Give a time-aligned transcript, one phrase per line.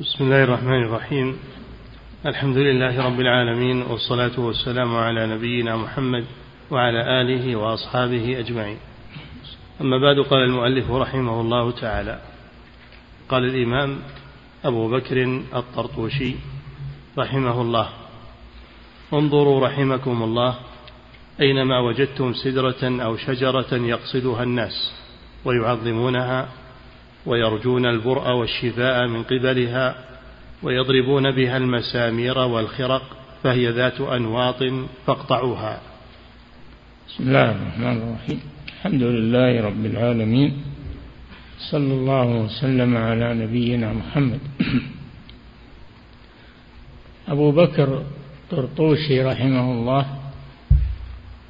[0.00, 1.38] بسم الله الرحمن الرحيم.
[2.26, 6.24] الحمد لله رب العالمين والصلاة والسلام على نبينا محمد
[6.70, 8.78] وعلى آله وأصحابه أجمعين.
[9.80, 12.20] أما بعد قال المؤلف رحمه الله تعالى.
[13.28, 13.98] قال الإمام
[14.64, 16.34] أبو بكر الطرطوشي
[17.18, 17.88] رحمه الله
[19.12, 20.54] انظروا رحمكم الله
[21.40, 24.92] أينما وجدتم سدرة أو شجرة يقصدها الناس
[25.44, 26.48] ويعظمونها
[27.26, 29.94] ويرجون البرء والشفاء من قبلها
[30.62, 33.02] ويضربون بها المسامير والخرق
[33.42, 34.62] فهي ذات أنواط
[35.06, 35.80] فاقطعوها.
[37.08, 38.40] بسم الله الرحمن الرحيم.
[38.68, 40.62] الحمد لله رب العالمين.
[41.70, 44.40] صلى الله وسلم على نبينا محمد.
[47.28, 48.02] أبو بكر
[48.50, 50.06] طرطوشي رحمه الله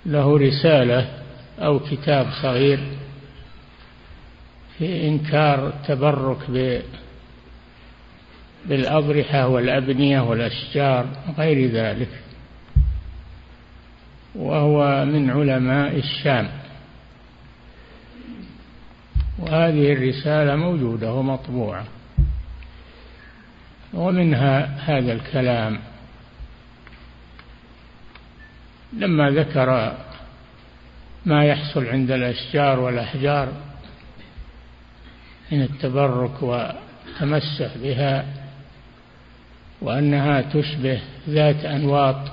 [0.07, 1.09] له رسالة
[1.59, 2.81] أو كتاب صغير
[4.81, 6.51] في إنكار التبرك
[8.67, 12.09] بالأضرحة والأبنية والأشجار وغير ذلك.
[14.35, 16.49] وهو من علماء الشام.
[19.39, 21.85] وهذه الرسالة موجودة ومطبوعة.
[23.95, 25.79] ومنها هذا الكلام.
[28.93, 29.97] لما ذكر
[31.27, 33.70] ما يحصل عند الأشجار والأحجار
[35.53, 38.25] من التبرك والتمسح بها
[39.83, 42.31] وأنها تشبه ذات أنواط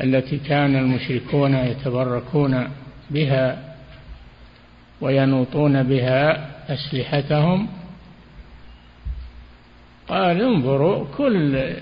[0.00, 2.68] التي كان المشركون يتبركون
[3.10, 3.74] بها
[5.00, 7.68] وينوطون بها أسلحتهم.
[10.08, 11.72] قال انظروا كل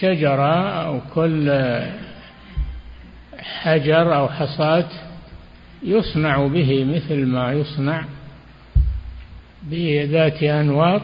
[0.00, 1.50] شجرة أو كل
[3.38, 4.88] حجر أو حصاة
[5.82, 8.04] يصنع به مثل ما يصنع.
[9.62, 11.02] بذات أنواط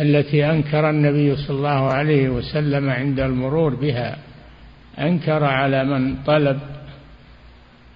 [0.00, 4.18] التي أنكر النبي صلى الله عليه وسلم عند المرور بها.
[4.98, 6.60] أنكر على من طلب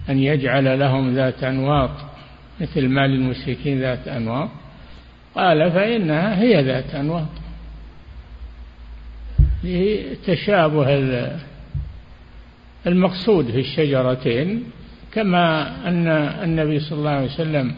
[0.09, 1.91] أن يجعل لهم ذات أنواط
[2.61, 4.49] مثل ما للمشركين ذات أنواط.
[5.35, 7.27] قال فإنها هي ذات أنواط.
[9.63, 10.89] لتشابه
[12.87, 14.63] المقصود في الشجرتين
[15.13, 16.07] كما أن
[16.43, 17.75] النبي صلى الله عليه وسلم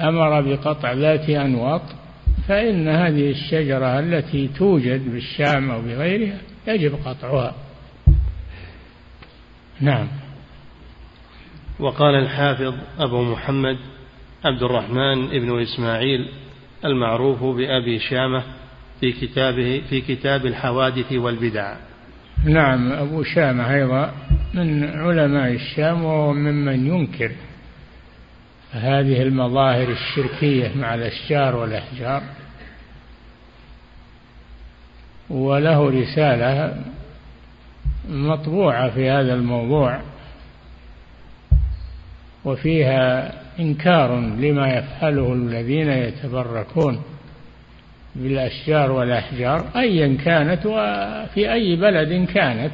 [0.00, 1.82] أمر بقطع ذات أنواط
[2.48, 7.54] فإن هذه الشجرة التي توجد بالشام أو بغيرها يجب قطعها.
[9.80, 10.08] نعم.
[11.80, 13.76] وقال الحافظ أبو محمد
[14.44, 16.28] عبد الرحمن بن إسماعيل
[16.84, 18.42] المعروف بأبي شامة
[19.00, 21.76] في كتابه في كتاب الحوادث والبدع.
[22.44, 24.12] نعم أبو شامة أيضا.
[24.54, 27.32] من علماء الشام وهو ممن ينكر
[28.72, 32.22] هذه المظاهر الشركية مع الأشجار والأحجار.
[35.30, 36.82] وله رسالة
[38.08, 40.00] مطبوعة في هذا الموضوع
[42.44, 47.02] وفيها إنكار لما يفعله الذين يتبركون
[48.14, 52.72] بالأشجار والأحجار أيا كانت وفي أي بلد كانت.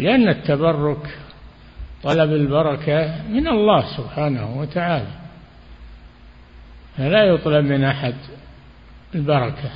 [0.00, 1.18] لأن التبرك
[2.02, 5.20] طلب البركة من الله سبحانه وتعالى.
[6.96, 8.14] فلا يطلب من أحد
[9.14, 9.70] البركة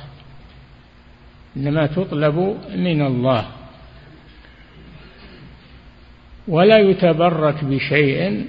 [1.57, 3.45] إنما تطلب من الله.
[6.47, 8.45] ولا يتبرك بشيء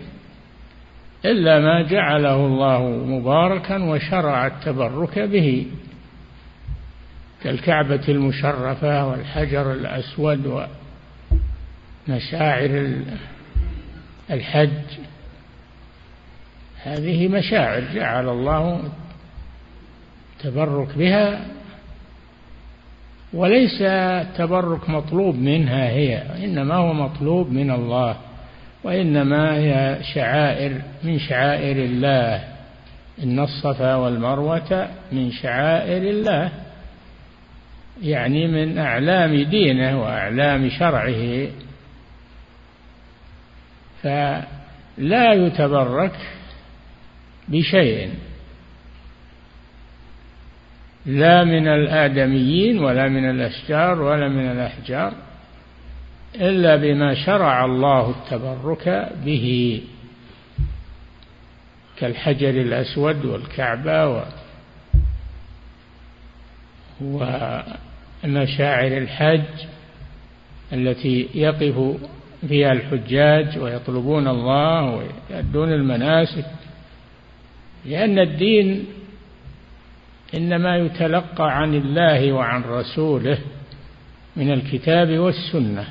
[1.25, 5.67] إلا ما جعله الله مباركا وشرع التبرك به
[7.43, 10.67] كالكعبة المشرفة والحجر الأسود
[12.09, 12.93] ومشاعر
[14.31, 14.71] الحج.
[16.83, 18.81] هذه مشاعر جعل الله
[20.37, 21.41] التبرك بها
[23.33, 28.17] وليس التبرك مطلوب منها هي إنما هو مطلوب من الله
[28.85, 32.45] وإنما هي شعائر من شعائر الله.
[33.23, 36.51] إن الصفا والمروة من شعائر الله
[38.03, 41.49] يعني من أعلام دينه وأعلام شرعه.
[44.07, 46.17] فلا يتبرك
[47.49, 48.11] بشيء
[51.07, 55.13] لا من الآدميين ولا من الأشجار ولا من الأحجار
[56.35, 59.83] إلا بما شرع الله التبرك به
[61.99, 64.25] كالحجر الأسود والكعبة
[67.01, 69.67] ومشاعر الحج
[70.73, 71.97] التي يقف
[72.49, 74.83] فيها الحجاج ويطلبون الله
[75.31, 76.47] ويؤدون المناسك
[77.87, 78.87] لأن الدين
[80.37, 83.39] إنما يتلقى عن الله وعن رسوله
[84.37, 85.85] من الكتاب والسنة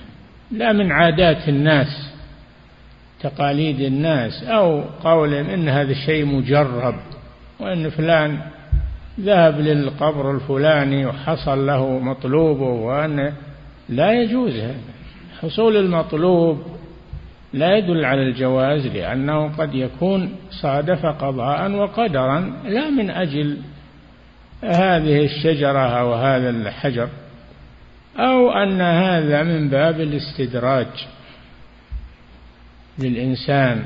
[0.51, 2.15] لا من عادات الناس
[3.21, 6.95] تقاليد الناس أو قول إن هذا الشيء مجرب
[7.59, 8.39] وإن فلان
[9.19, 13.33] ذهب للقبر الفلاني وحصل له مطلوبه وأن
[13.89, 14.94] لا يجوز هذا.
[15.41, 16.63] حصول المطلوب
[17.53, 23.57] لا يدل على الجواز لأنه قد يكون صادف قضاء وقدرا لا من أجل
[24.63, 27.09] هذه الشجرة أو هذا الحجر
[28.17, 30.87] أو أن هذا من باب الاستدراج
[32.99, 33.85] للإنسان.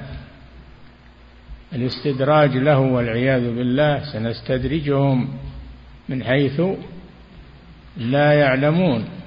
[1.74, 5.30] الاستدراج له والعياذ بالله سنستدرجهم
[6.10, 6.62] من حيث
[7.98, 9.19] لا يعلمون.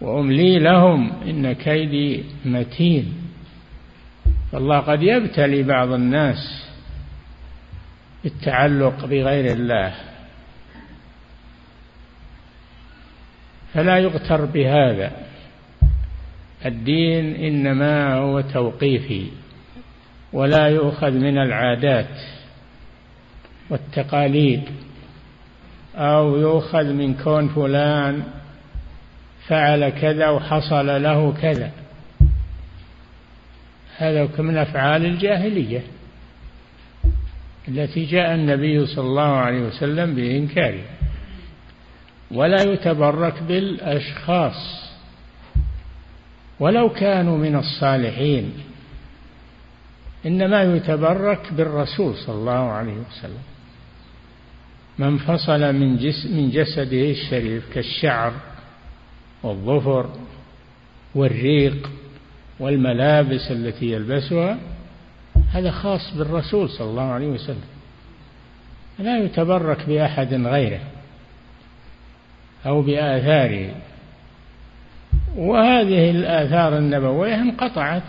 [0.00, 3.14] وأملي لهم إن كيدي متين.
[4.52, 6.66] فالله قد يبتلي بعض الناس
[8.24, 9.94] بالتعلق بغير الله
[13.74, 15.12] فلا يغتر بهذا.
[16.66, 19.26] الدين إنما هو توقيفي
[20.32, 22.18] ولا يؤخذ من العادات
[23.70, 24.62] والتقاليد
[25.96, 28.22] أو يؤخذ من كون فلان
[29.50, 31.70] فعل كذا وحصل له كذا.
[33.96, 35.82] هذا من أفعال الجاهلية
[37.68, 40.90] التي جاء النبي صلى الله عليه وسلم بانكارها
[42.30, 44.90] ولا يتبرك بالأشخاص.
[46.60, 48.52] ولو كانوا من الصالحين.
[50.26, 53.42] إنما يتبرك بالرسول صلى الله عليه وسلم.
[54.98, 58.32] من فصل من جسم من جسده الشريف كالشعر.
[59.42, 60.10] والظفر
[61.14, 61.90] والريق
[62.60, 64.58] والملابس التي يلبسها
[65.52, 67.64] هذا خاص بالرسول صلى الله عليه وسلم.
[68.98, 70.80] لا يتبرك بأحد غيره
[72.66, 73.74] أو بآثاره.
[75.36, 78.02] وهذه الآثار النبوية انقطعت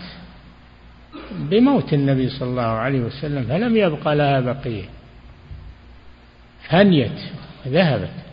[1.32, 4.84] بموت النبي صلى الله عليه وسلم فلم يبق لها بقية
[6.68, 7.20] فنيت
[7.66, 8.31] ذهبت.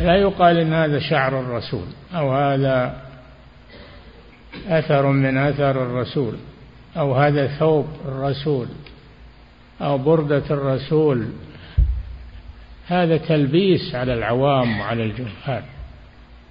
[0.00, 3.02] لا يقال إن هذا شعر الرسول أو هذا
[4.68, 6.34] أثر من أثر الرسول
[6.96, 8.66] أو هذا ثوب الرسول
[9.80, 11.28] أو بردة الرسول.
[12.86, 15.62] هذا تلبيس على العوام وعلى الجهال.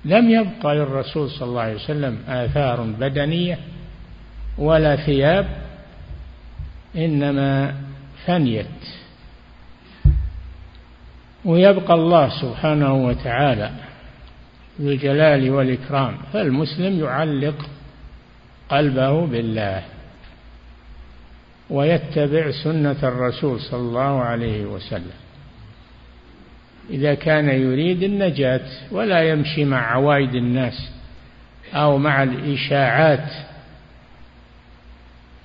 [0.05, 3.57] لم يبقى للرسول صلى الله عليه وسلم آثار بدنية
[4.57, 5.47] ولا ثياب
[6.95, 7.75] إنما
[8.25, 8.65] فنيت
[11.45, 13.71] ويبقى الله سبحانه وتعالى
[14.81, 17.65] ذو الجلال والإكرام فالمسلم يعلق
[18.69, 19.83] قلبه بالله
[21.69, 25.19] ويتبع سنة الرسول صلى الله عليه وسلم.
[26.89, 30.91] إذا كان يريد النجاة ولا يمشي مع عوايد الناس
[31.73, 33.31] أو مع الإشاعات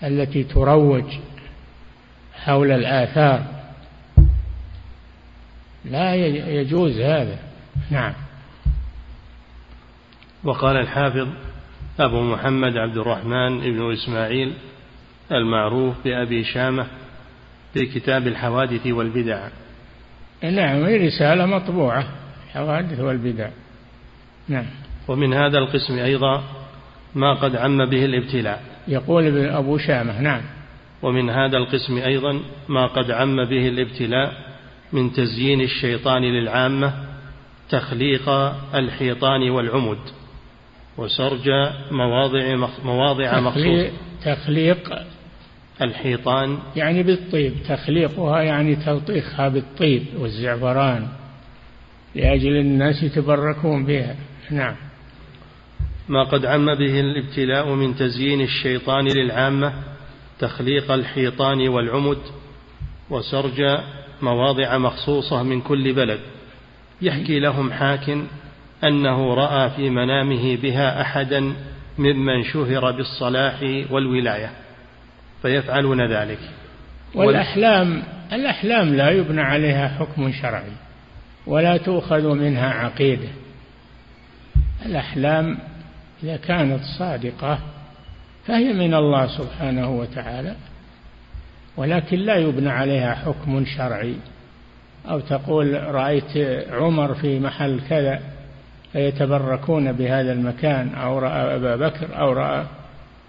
[0.02, 1.04] التي تروج
[2.44, 3.53] حول الآثار
[5.84, 6.14] لا
[6.60, 7.38] يجوز هذا.
[7.90, 8.12] نعم.
[10.44, 11.28] وقال الحافظ
[12.00, 14.52] أبو محمد عبد الرحمن بن إسماعيل
[15.32, 16.86] المعروف بأبي شامة
[17.74, 19.48] في كتاب الحوادث والبدع.
[20.42, 22.06] نعم هي رسالة مطبوعة
[22.46, 23.48] الحوادث والبدع.
[24.48, 24.66] نعم.
[25.08, 26.42] ومن هذا القسم أيضا
[27.14, 28.62] ما قد عم به الابتلاء.
[28.88, 30.42] يقول ابن أبو شامة نعم.
[31.02, 34.43] ومن هذا القسم أيضا ما قد عم به الابتلاء
[34.94, 36.94] من تزيين الشيطان للعامة
[37.70, 38.28] تخليق
[38.74, 39.98] الحيطان والعمد
[40.98, 41.48] وسرج
[41.90, 43.90] مواضع مواضع مخصوصة
[44.24, 44.94] تخليق
[45.82, 46.58] الحيطان.
[46.76, 51.08] يعني بالطيب تخليقها يعني تلطيخها بالطيب والزعفران
[52.14, 54.16] لأجل الناس يتبركون بها.
[54.50, 54.74] نعم.
[56.08, 59.72] ما قد عم به الابتلاء من تزيين الشيطان للعامة
[60.38, 62.18] تخليق الحيطان والعمد
[63.10, 63.60] وسرج
[64.24, 66.20] مواضع مخصوصة من كل بلد.
[67.02, 68.18] يحكي لهم حاك
[68.84, 71.52] أنه رأى في منامه بها أحدا
[71.98, 74.50] ممن شهر بالصلاح والولاية.
[75.42, 76.38] فيفعلون ذلك.
[77.14, 78.02] والأحلام
[78.32, 80.72] الأحلام لا يبنى عليها حكم شرعي
[81.46, 83.28] ولا تؤخذ منها عقيدة.
[84.86, 85.58] الأحلام
[86.22, 87.58] إذا كانت صادقة
[88.46, 90.56] فهي من الله سبحانه وتعالى.
[91.76, 94.14] ولكن لا يبنى عليها حكم شرعي.
[95.10, 96.36] أو تقول رأيت
[96.70, 98.20] عمر في محل كذا
[98.92, 102.64] فيتبركون بهذا المكان أو رأى أبا بكر أو رأى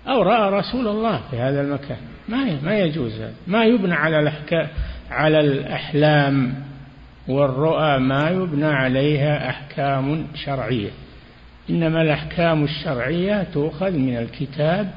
[0.08, 1.98] أو رأى رسول الله في هذا المكان.
[2.30, 3.34] ما ما يجوز هذا.
[3.48, 4.68] ما يبنى على الأحكام
[5.12, 6.54] على الأحلام
[7.28, 10.90] والرؤى ما يبنى عليها أحكام شرعية.
[11.70, 14.92] إنما الأحكام الشرعية تؤخذ من الكتاب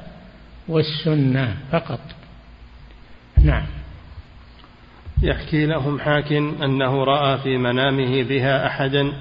[0.67, 1.99] والسنة فقط.
[3.43, 3.63] نعم.
[5.21, 9.13] يحكي لهم حاكم أنه رأى في منامه بها أحدا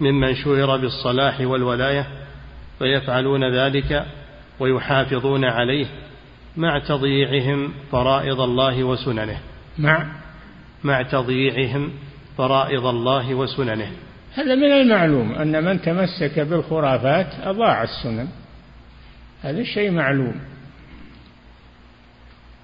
[0.00, 2.06] ممن شهر بالصلاح والولاية
[2.78, 4.06] فيفعلون ذلك
[4.60, 5.86] ويحافظون عليه
[6.56, 9.38] مع تضييعهم فرائض الله وسننه.
[9.78, 10.06] مع؟
[10.84, 11.90] مع تضييعهم
[12.38, 13.92] فرائض الله وسننه.
[14.34, 18.28] هذا من المعلوم أن من تمسك بالخرافات أضاع السنن.
[19.42, 20.51] هذا شيء معلوم.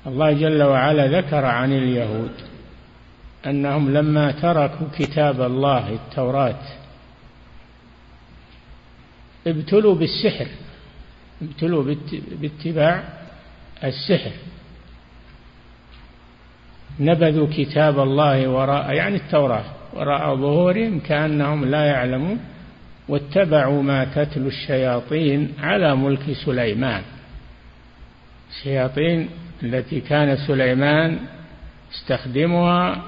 [0.07, 2.33] الله جل وعلا ذكر عن اليهود
[3.47, 6.63] أنهم لما تركوا كتاب الله التوراة
[9.47, 10.47] ابتلوا بالسحر
[11.43, 11.95] ابتلوا
[12.41, 13.03] باتباع
[13.85, 14.31] السحر.
[17.01, 19.65] نبذوا كتاب الله وراء يعني التوراة
[19.95, 22.41] وراء ظهورهم كأنهم لا يعلمون
[23.09, 27.03] واتبعوا ما تتلو الشياطين على ملك سليمان.
[28.51, 29.29] الشياطين
[29.63, 31.19] التي كان سليمان
[31.93, 33.03] استخدمها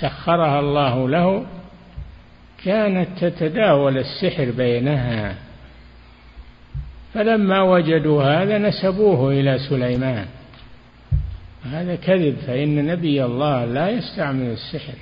[0.00, 1.46] سخرها الله له
[2.64, 5.34] كانت تتداول السحر بينها.
[7.14, 10.26] فلما وجدوا هذا نسبوه إلى سليمان.
[11.64, 14.94] هذا كذب فإن نبي الله لا يستعمل السحر.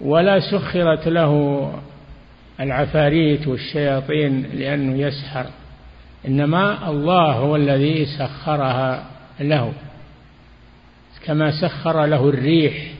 [0.00, 1.72] ولا سخرت له
[2.60, 5.46] العفاريت والشياطين لأنه يسحر.
[6.28, 9.04] إنما الله هو الذي سخرها.
[9.40, 9.72] له
[11.24, 12.92] كما سخر له الريح.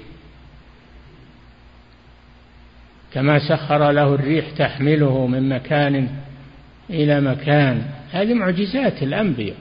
[3.12, 6.08] كما سخر له الريح تحمله من مكان
[6.90, 7.82] إلى مكان.
[8.12, 9.56] هذه معجزات الأنبياء.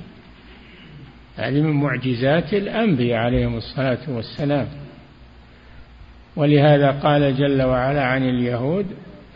[1.38, 4.68] هذه من معجزات الأنبياء عليهم الصلاة والسلام.
[6.36, 8.86] ولهذا قال جل وعلا عن اليهود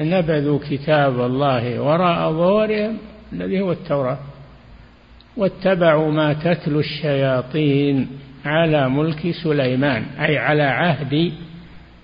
[0.01, 2.97] نبذوا كتاب الله وراء ظهورهم
[3.33, 4.32] الذي هو التوراة.
[5.37, 8.07] واتبعوا ما تتلو الشياطين
[8.45, 11.31] على ملك سليمان أي على عهد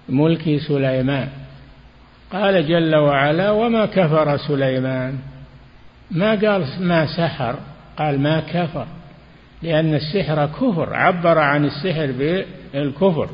[0.09, 1.29] ملك سليمان.
[2.31, 5.19] قال جل وعلا وما كفر سليمان؟
[6.11, 7.55] ما قال ما سحر
[7.97, 8.87] قال ما كفر
[9.63, 13.29] لأن السحر كفر عبر عن السحر بالكفر.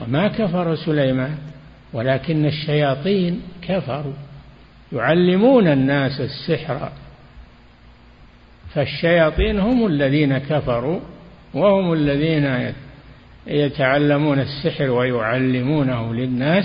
[0.00, 1.36] وما كفر سليمان
[1.92, 4.12] ولكن الشياطين كفروا.
[4.92, 6.90] يعلمون الناس السحر
[8.74, 11.00] فالشياطين هم الذين كفروا
[11.54, 12.72] وهم الذين
[13.46, 16.64] يتعلمون السحر ويعلمونه للناس.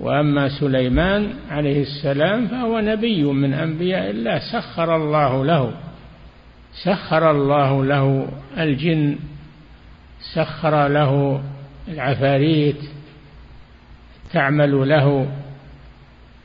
[0.00, 4.38] وأما سليمان عليه السلام فهو نبي من أنبياء الله.
[4.52, 5.72] سخر الله له
[6.84, 9.18] سخر الله له الجن
[10.34, 11.42] سخر له
[11.88, 12.76] العفاريت
[14.32, 15.26] تعمل له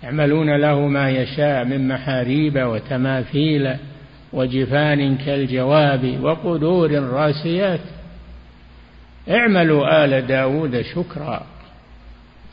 [0.04, 3.76] يعملون له ما يشاء من محاريب وتماثيل.
[4.34, 7.80] وجفان كالجواب وقدور راسيات.
[9.30, 11.46] اعملوا آل داود شكرا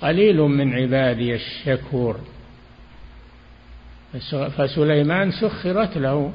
[0.02, 2.20] قليل من عبادي الشكور.
[4.56, 6.32] فسليمان سخرت له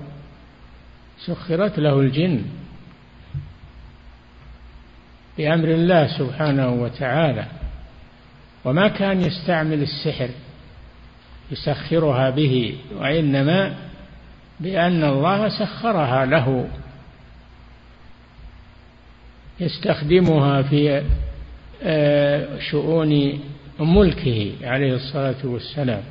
[1.26, 2.42] سخرت له الجن
[5.38, 7.46] بأمر الله سبحانه وتعالى.
[8.66, 10.30] وما كان يستعمل السحر
[11.52, 13.76] يسخرها به وإنما
[14.60, 16.68] بأن الله سخرها له.
[19.60, 21.04] يستخدمها في
[21.84, 23.40] آه، شؤون
[23.80, 26.04] ملكه عليه الصلاة والسلام.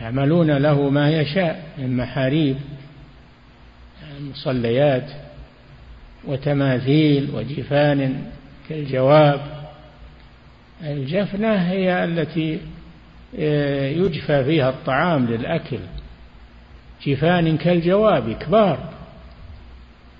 [0.00, 2.56] يعملون له ما يشاء من محاريب
[4.20, 5.10] مصليات
[6.24, 8.24] وتماثيل وجفان
[8.68, 9.40] كالجواب.
[10.82, 12.60] الجفنة هي التي
[13.38, 15.78] آه، يجفى فيها الطعام للأكل.
[17.06, 18.78] جفان كالجواب كبار.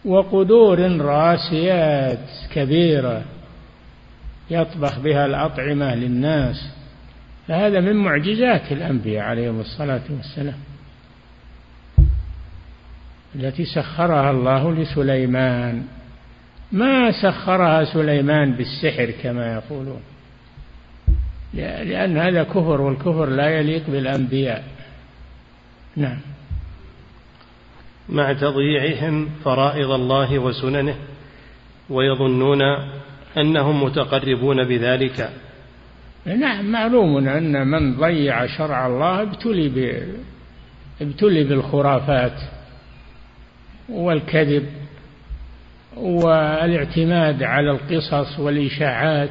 [0.04, 3.22] وقدور راسيات كبيرة
[4.50, 6.70] يطبخ بها الأطعمة للناس.
[7.48, 10.58] فهذا من معجزات الأنبياء عليهم الصلاة والسلام
[13.34, 15.84] التي سخرها الله لسليمان.
[16.72, 20.00] ما سخرها سليمان بالسحر كما يقولون
[21.54, 24.64] لأن هذا كفر والكفر لا يليق بالأنبياء.
[25.96, 26.18] نعم.
[28.08, 30.94] مع تضييعهم فرائض الله وسننه
[31.90, 32.62] ويظنون
[33.38, 35.30] أنهم متقربون بذلك.
[36.26, 40.02] نعم معلوم أن من ضيع شرع الله ابتلي ب...
[41.00, 42.40] ابتلي بالخرافات
[43.88, 44.66] والكذب
[45.96, 49.30] والاعتماد على القصص والإشاعات.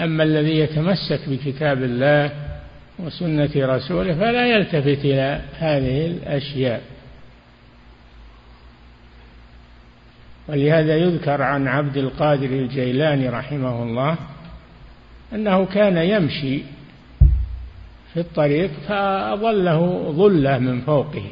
[0.00, 2.49] أما الذي يتمسك بكتاب الله
[3.04, 6.82] وسنة رسوله فلا يلتفت إلى هذه الأشياء.
[10.48, 14.16] ولهذا يذكر عن عبد القادر الجيلاني رحمه الله
[15.32, 16.62] أنه كان يمشي
[18.14, 21.24] في الطريق فأظله ظلة من فوقه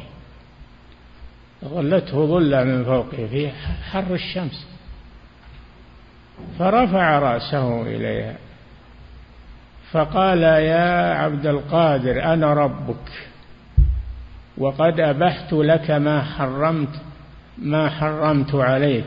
[1.65, 3.51] ظلته ظلة من فوقه في
[3.91, 4.67] حر الشمس
[6.59, 8.37] فرفع رأسه إليها.
[9.93, 13.11] فقال يا عبد القادر أنا ربك
[14.59, 16.89] وقد أبحت لك ما حرمت
[17.59, 19.05] ما حرمت عليك.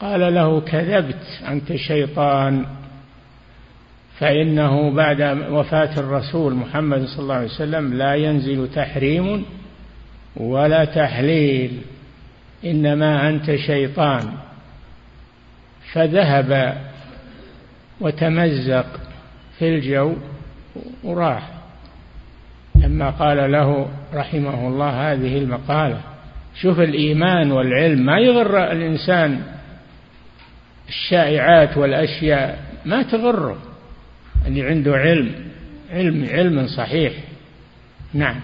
[0.00, 2.66] قال له كذبت أنت شيطان
[4.18, 9.44] فإنه بعد وفاة الرسول محمد صلى الله عليه وسلم لا ينزل تحريم
[10.36, 11.80] ولا تحليل
[12.64, 14.32] إنما أنت شيطان.
[15.92, 16.82] فذهب
[18.00, 19.05] وتمزق.
[19.58, 20.14] في الجو
[21.04, 21.50] وراح.
[22.74, 26.00] لما قال له رحمه الله هذه المقالة
[26.54, 29.40] شوف الإيمان والعلم ما يغر الإنسان
[30.88, 33.58] الشائعات والأشياء ما تغره
[34.46, 35.34] اللي عنده علم
[35.90, 37.12] علم علم صحيح.
[38.14, 38.40] نعم.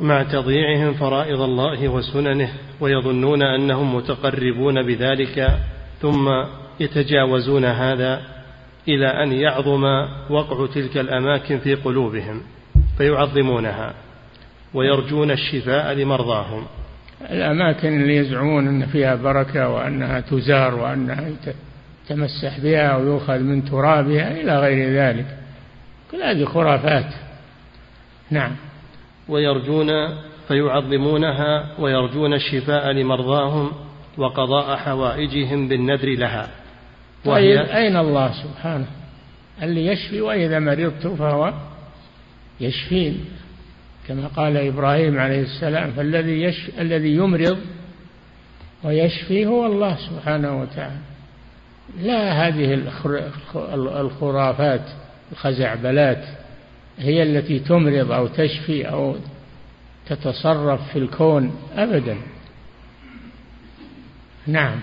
[0.00, 5.58] مع تضييعهم فرائض الله وسننه ويظنون أنهم متقربون بذلك
[6.00, 6.28] ثم
[6.80, 8.22] يتجاوزون هذا
[8.88, 9.84] إلى أن يعظم
[10.30, 12.42] وقع تلك الأماكن في قلوبهم
[12.98, 13.94] فيعظمونها
[14.74, 16.66] ويرجون الشفاء لمرضاهم.
[17.30, 21.30] الأماكن اللي يزعمون إن فيها بركة وأنها تزار وأنها
[22.10, 25.26] يتمسح بها ويؤخذ من ترابها إلى غير ذلك.
[26.10, 27.14] كل هذه خرافات.
[28.30, 28.56] نعم.
[29.28, 29.88] ويرجون
[30.48, 33.72] فيعظمونها ويرجون الشفاء لمرضاهم
[34.18, 36.59] وقضاء حوائجهم بالنذر لها.
[37.24, 38.86] وهي طيب أين الله سبحانه؟
[39.62, 41.54] اللي يشفي وإذا مرضت فهو
[42.60, 43.24] يشفين.
[44.08, 46.70] كما قال إبراهيم عليه السلام فالذي يش...
[46.78, 47.58] الذي يمرض
[48.84, 50.98] ويشفي هو الله سبحانه وتعالى.
[52.02, 52.82] لا هذه
[53.74, 54.84] الخرافات
[55.32, 56.24] الخزعبلات
[56.98, 59.16] هي التي تمرض أو تشفي أو
[60.06, 62.16] تتصرف في الكون أبدا.
[64.46, 64.80] نعم.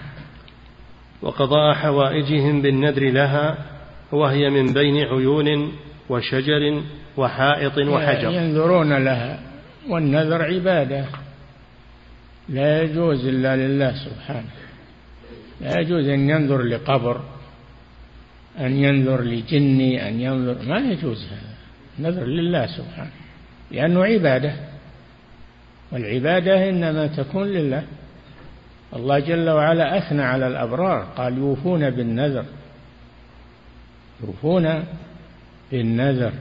[1.21, 3.57] وقضاء حوائجهم بالنذر لها
[4.11, 5.71] وهي من بين عيون
[6.09, 6.81] وشجر
[7.17, 8.31] وحائط وحجر.
[8.31, 9.39] ينذرون لها
[9.89, 11.05] والنذر عبادة.
[12.49, 14.49] لا يجوز إلا لله سبحانه.
[15.61, 17.21] لا يجوز أن ينذر لقبر
[18.59, 21.57] أن ينذر لجني أن ينذر ما يجوز هذا.
[21.99, 23.11] نذر لله سبحانه
[23.71, 24.55] لأنه عبادة.
[25.91, 27.83] والعبادة إنما تكون لله.
[28.95, 31.07] الله جل وعلا أثنى على الأبرار.
[31.17, 32.45] قال يوفون بالنذر.
[34.23, 34.83] يوفون
[35.71, 36.31] بالنذر.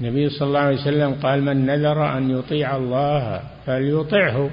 [0.00, 4.50] النبي صلى الله عليه وسلم قال من نذر أن يطيع الله فليطعه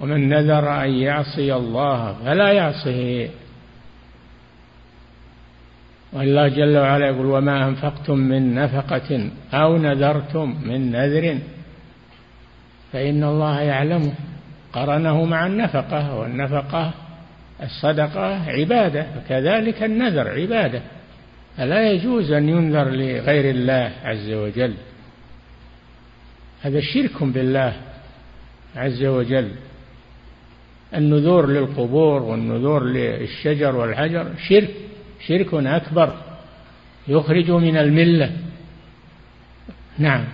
[0.00, 3.28] ومن نذر أن يعصي الله فلا يعصه
[6.12, 11.38] والله جل وعلا يقول وما أنفقتم من نفقة أو نذرتم من نذر
[12.92, 14.14] فإن الله يعلمه.
[14.76, 16.94] قرنه مع النفقة والنفقة
[17.62, 20.82] الصدقة عبادة فكذلك النذر عبادة.
[21.56, 24.74] فلا يجوز أن ينذر لغير الله عز وجل.
[26.62, 27.72] هذا شرك بالله
[28.76, 29.50] عز وجل.
[30.94, 34.70] النذور للقبور والنذور للشجر والحجر شرك
[35.26, 36.16] شرك أكبر
[37.08, 38.32] يخرج من الملة.
[39.98, 40.24] نعم.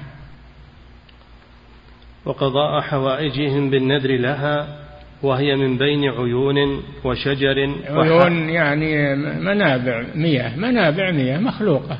[2.24, 4.82] وقضاء حوائجهم بالنذر لها
[5.22, 11.98] وهي من بين عيون وشجر عيون يعني منابع مياه منابع مياه مخلوقة.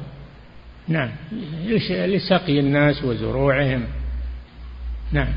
[0.89, 1.11] نعم
[1.89, 3.85] لسقي الناس وزروعهم.
[5.13, 5.33] نعم.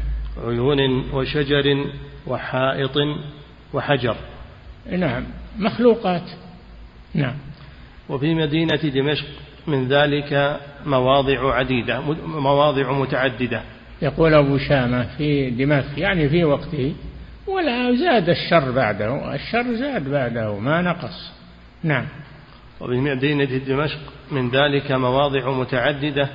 [0.48, 1.86] عيون وشجر
[2.28, 2.98] وحائط
[3.74, 4.16] وحجر.
[4.92, 5.24] نعم
[5.60, 6.30] مخلوقات.
[7.14, 7.36] نعم.
[8.10, 9.26] وفي مدينة دمشق
[9.68, 13.62] من ذلك مواضع عديدة مواضع متعددة.
[14.02, 16.96] يقول أبو شامة في دمشق يعني في وقته
[17.48, 21.32] ولا زاد الشر بعده الشر زاد بعده ما نقص.
[21.84, 22.06] نعم.
[22.80, 24.00] وفي مدينة دمشق
[24.32, 26.30] من ذلك مواضع متعددة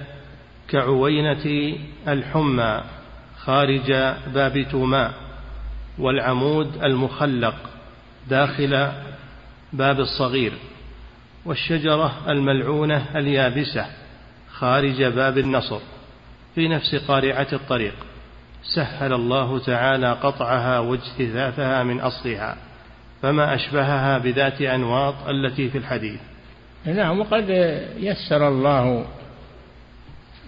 [0.68, 1.76] كعوينة
[2.08, 2.82] الحمى
[3.36, 3.92] خارج
[4.34, 5.14] باب توماء
[5.98, 7.54] والعمود المخلق
[8.28, 8.88] داخل
[9.72, 10.52] باب الصغير
[11.44, 13.86] والشجرة الملعونة اليابسة
[14.52, 15.80] خارج باب النصر.
[16.54, 17.94] في نفس قارعة الطريق.
[18.62, 22.56] سهل الله تعالى قطعها واجتثاثها من أصلها
[23.22, 26.20] فما أشبهها بذات أنواط التي في الحديث.
[26.84, 27.48] نعم وقد
[27.98, 29.06] يسر الله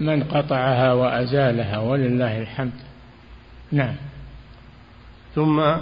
[0.00, 2.72] من قطعها وأزالها ولله الحمد.
[3.72, 3.94] نعم.
[5.34, 5.76] ثم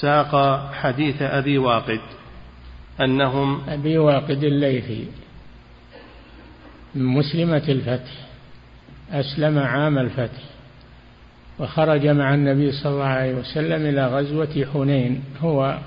[0.00, 2.00] ساق حديث أبي واقد
[3.00, 5.06] أنهم أبي واقد الليثي
[6.94, 8.25] مسلمة الفتح.
[9.12, 10.42] أسلم عام الفتح
[11.58, 15.78] وخرج مع النبي صلى الله عليه وسلم إلى غزوة حنين هو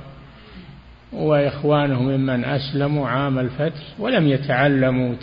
[1.13, 5.15] وإخوانه ممن أسلموا عام الفتح ولم يتعلموا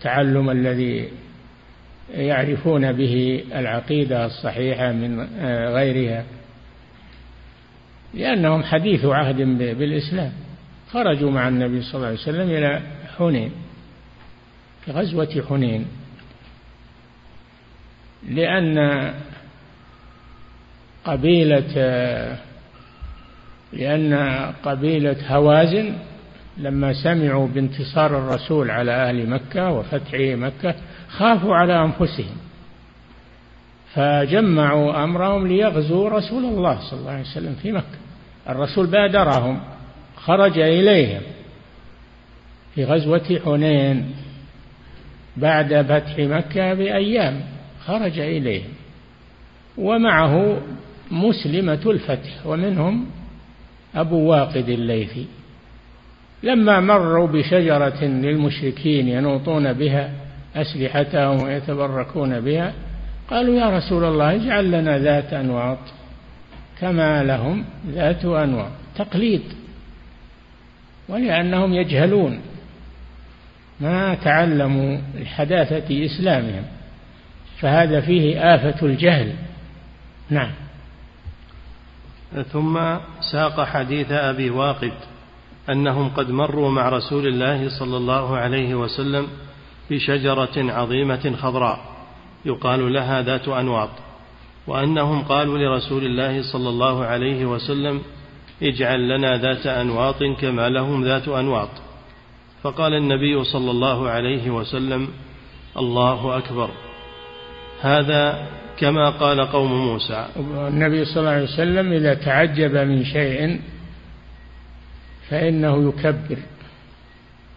[0.00, 1.08] تعلم الذي
[2.14, 5.20] يعرفون به العقيدة الصحيحة من
[5.74, 6.24] غيرها
[8.14, 9.36] لأنهم حديث عهد
[9.78, 10.32] بالإسلام.
[10.90, 12.80] خرجوا مع النبي صلى الله عليه وسلم إلى
[13.18, 13.50] حنين
[14.84, 15.86] في غزوة حنين.
[18.28, 19.10] لأن
[21.04, 21.74] قبيلة
[23.72, 24.14] لأن
[24.64, 25.92] قبيلة هوازن
[26.58, 30.74] لما سمعوا بانتصار الرسول على أهل مكة وفتح مكة
[31.08, 32.36] خافوا على أنفسهم
[33.94, 37.98] فجمعوا أمرهم ليغزوا رسول الله صلى الله عليه وسلم في مكة.
[38.48, 39.60] الرسول بادرهم
[40.16, 41.22] خرج إليهم
[42.74, 44.14] في غزوة حنين
[45.36, 47.40] بعد فتح مكة بأيام.
[47.86, 48.70] خرج إليهم
[49.78, 50.60] ومعه
[51.10, 53.06] مسلمة الفتح ومنهم
[53.94, 55.26] أبو واقد الليثي.
[56.42, 60.10] لما مروا بشجرة للمشركين ينوطون بها
[60.56, 62.72] أسلحتهم ويتبركون بها
[63.30, 65.78] قالوا يا رسول الله اجعل لنا ذات أنواط
[66.80, 69.42] كما لهم ذات أنواط تقليد.
[71.08, 72.40] ولأنهم يجهلون
[73.80, 76.64] ما تعلموا الحداثة إسلامهم.
[77.60, 79.34] فهذا فيه آفة الجهل.
[80.30, 80.50] نعم.
[82.52, 82.96] ثم
[83.32, 84.92] ساق حديث أبي واقد
[85.70, 89.28] أنهم قد مروا مع رسول الله صلى الله عليه وسلم
[89.90, 91.80] بشجرة عظيمة خضراء
[92.44, 93.90] يقال لها ذات أنواط
[94.66, 98.02] وأنهم قالوا لرسول الله صلى الله عليه وسلم
[98.62, 101.68] اجعل لنا ذات أنواط كما لهم ذات أنواط.
[102.62, 105.08] فقال النبي صلى الله عليه وسلم
[105.76, 106.70] الله أكبر.
[107.80, 110.26] هذا كما قال قوم موسى.
[110.68, 113.60] النبي صلى الله عليه وسلم إذا تعجب من شيء
[115.30, 116.38] فإنه يكبر.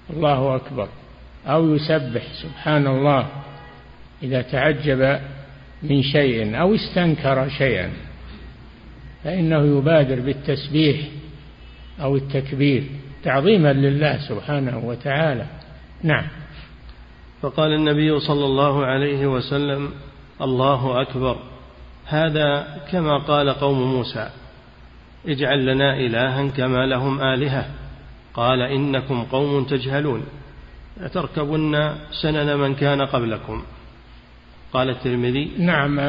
[0.10, 0.88] الله أكبر.
[1.48, 3.28] أو يسبح سبحان الله.
[4.24, 5.20] إذا تعجب
[5.84, 7.90] من شيء أو استنكر شيئا
[9.24, 10.98] فإنه يبادر بالتسبيح
[12.02, 12.84] أو التكبير.
[13.24, 15.46] تعظيما لله سبحانه وتعالى.
[16.04, 16.28] نعم.
[17.42, 19.92] فقال النبي صلى الله عليه وسلم
[20.42, 21.38] الله أكبر.
[22.06, 24.30] هذا كما قال قوم موسى
[25.28, 27.66] اجعل لنا إلها كما لهم آلهة.
[28.34, 30.24] قال إنكم قوم تجهلون.
[30.98, 33.64] لتركبن سنن من كان قبلكم؟
[34.74, 36.00] قال الترمذي نعم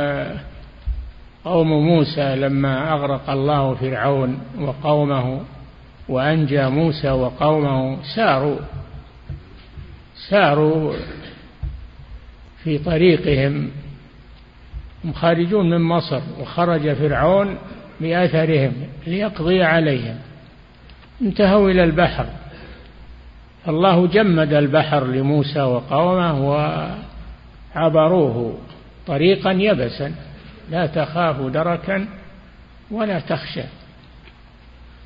[1.44, 5.40] قوم موسى لما أغرق الله فرعون وقومه
[6.08, 8.58] وأنجى موسى وقومه ساروا
[10.30, 10.92] ساروا
[12.64, 13.70] في طريقهم
[15.04, 17.58] هم خارجون من مصر وخرج فرعون
[18.00, 18.72] بأثرهم
[19.06, 20.18] ليقضي عليهم.
[21.22, 22.26] انتهوا إلى البحر.
[23.68, 26.48] الله جمد البحر لموسى وقومه
[27.74, 28.58] وعبروه
[29.06, 30.14] طريقا يبسا.
[30.70, 32.08] لا تخاف دركا
[32.90, 33.62] ولا تخشى.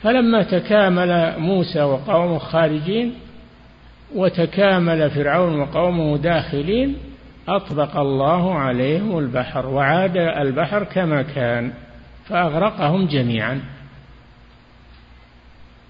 [0.03, 3.15] فلما تكامل موسى وقومه خارجين
[4.15, 6.97] وتكامل فرعون وقومه داخلين
[7.49, 11.73] أطبق الله عليهم البحر وعاد البحر كما كان
[12.29, 13.61] فأغرقهم جميعا.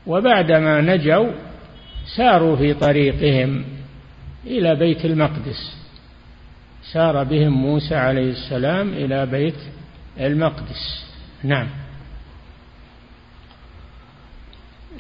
[0.07, 1.31] وبعدما نجوا
[2.17, 3.65] ساروا في طريقهم
[4.47, 5.77] إلى بيت المقدس.
[6.93, 9.59] سار بهم موسى عليه السلام إلى بيت
[10.21, 11.07] المقدس.
[11.45, 11.67] نعم.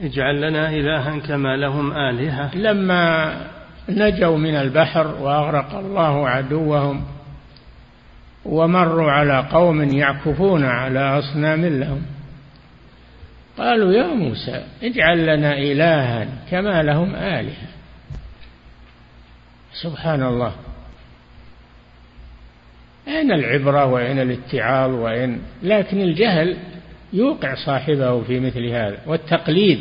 [0.00, 2.56] اجعل لنا إلها كما لهم آلهة.
[2.56, 3.34] لما
[3.88, 7.04] نجوا من البحر وأغرق الله عدوهم
[8.44, 12.02] ومروا على قوم يعكفون على أصنام لهم.
[13.58, 17.68] قالوا يا موسى اجعل لنا إلها كما لهم آلهة.
[19.82, 20.52] سبحان الله.
[23.08, 26.56] أين العبرة وأين الاتعاظ وأين؟ لكن الجهل
[27.12, 29.80] يوقع صاحبه في مثل هذا والتقليد.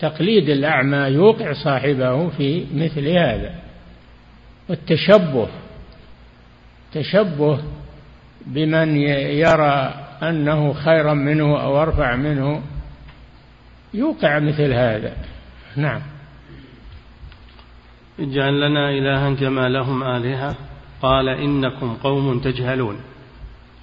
[0.00, 3.54] تقليد الأعمى يوقع صاحبه في مثل هذا.
[4.68, 5.48] والتشبه
[6.92, 7.60] تشبه
[8.46, 12.62] بمن يرى أنه خيرا منه أو أرفع منه
[13.94, 15.16] يوقع مثل هذا.
[15.76, 16.00] نعم.
[18.20, 20.56] اجعل لنا إلها كما لهم آلهة.
[21.02, 22.96] قال إنكم قوم تجهلون.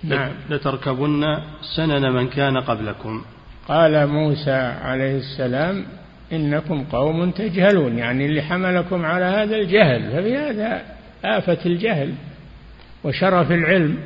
[0.04, 0.32] نعم.
[0.50, 1.38] لتركبن
[1.76, 3.24] سنن من كان قبلكم.
[3.68, 4.52] قال موسى
[4.82, 5.86] عليه السلام
[6.34, 10.82] إنكم قوم تجهلون يعني اللي حملكم على هذا الجهل ففي هذا
[11.26, 12.14] آفة الجهل
[13.04, 13.98] وشرف العلم.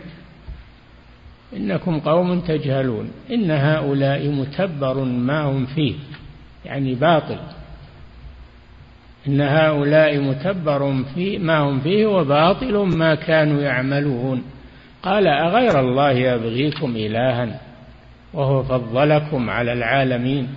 [1.58, 5.94] إنكم قوم تجهلون إن هؤلاء متبر ما هم فيه
[6.66, 7.40] يعني باطل.
[9.28, 14.44] إن هؤلاء متبر في ما هم فيه وباطل ما كانوا يعملون.
[15.04, 17.60] قال أغير الله يبغيكم إلها
[18.34, 20.48] وهو فضلكم على العالمين.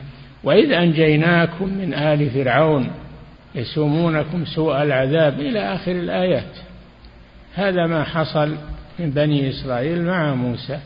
[0.44, 2.90] وإذ أنجيناكم من آل فرعون
[3.54, 6.57] يسومونكم سوء العذاب إلى آخر الآيات.
[7.54, 8.57] هذا ما حصل
[8.98, 10.78] من بني إسرائيل مع موسى.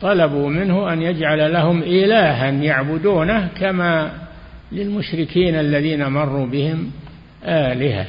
[0.00, 4.12] طلبوا منه أن يجعل لهم إلها يعبدونه كما
[4.72, 6.90] للمشركين الذين مروا بهم
[7.44, 8.06] آلهة.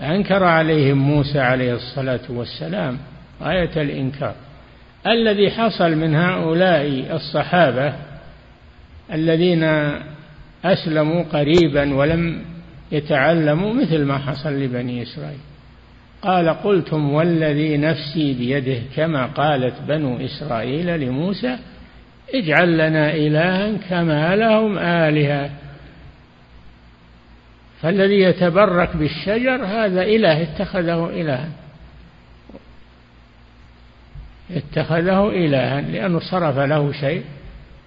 [0.00, 2.98] أنكر عليهم موسى عليه الصلاة والسلام
[3.42, 4.34] غاية الإنكار.
[5.06, 7.92] الذي حصل من هؤلاء الصحابة
[9.12, 9.64] الذين
[10.64, 12.44] أسلموا قريبا ولم
[12.92, 15.38] يتعلموا مثل ما حصل لبني إسرائيل.
[16.22, 21.58] قال قلتم والذي نفسي بيده كما قالت بنو إسرائيل لموسى
[22.34, 25.50] اجعل لنا إلها كما لهم آلهة.
[27.82, 31.48] فالذي يتبرك بالشجر هذا إله اتخذه إلها.
[34.50, 37.22] اتخذه إلها لأنه صرف له شيء.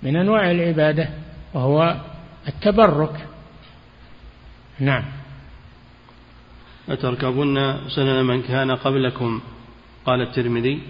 [0.05, 1.09] من أنواع العبادة
[1.53, 1.95] وهو
[2.47, 3.27] التبرك.
[4.79, 5.03] نعم.
[6.87, 9.41] لتركبن سنن من كان قبلكم؟
[10.05, 10.81] قال الترمذي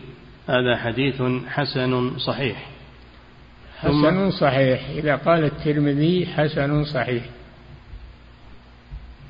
[0.50, 2.70] هذا حديث حسن صحيح.
[3.80, 4.90] حسن صحيح.
[4.90, 7.24] إذا قال الترمذي حسن صحيح.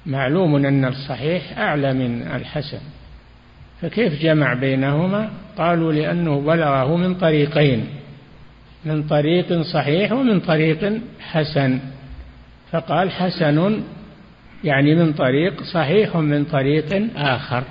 [0.06, 2.82] معلوم أن الصحيح أعلى من الحسن.
[3.82, 8.05] فكيف جمع بينهما؟ قالوا لأنه بلغه من طريقين.
[8.86, 11.80] من طريق صحيح ومن طريق حسن.
[12.72, 13.84] فقال حسن
[14.64, 17.64] يعني من طريق صحيح من طريق آخر.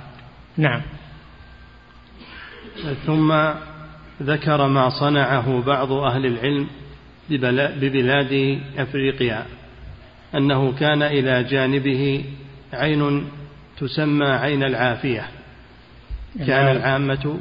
[0.56, 0.82] نعم.
[3.06, 3.50] ثم
[4.22, 6.66] ذكر ما صنعه بعض أهل العلم
[7.80, 9.46] ببلاد أفريقيا
[10.34, 12.24] أنه كان إلى جانبه
[12.72, 13.24] عين
[13.78, 15.28] تسمى عين العافية.
[16.38, 16.76] كان نعم.
[16.76, 17.38] العامة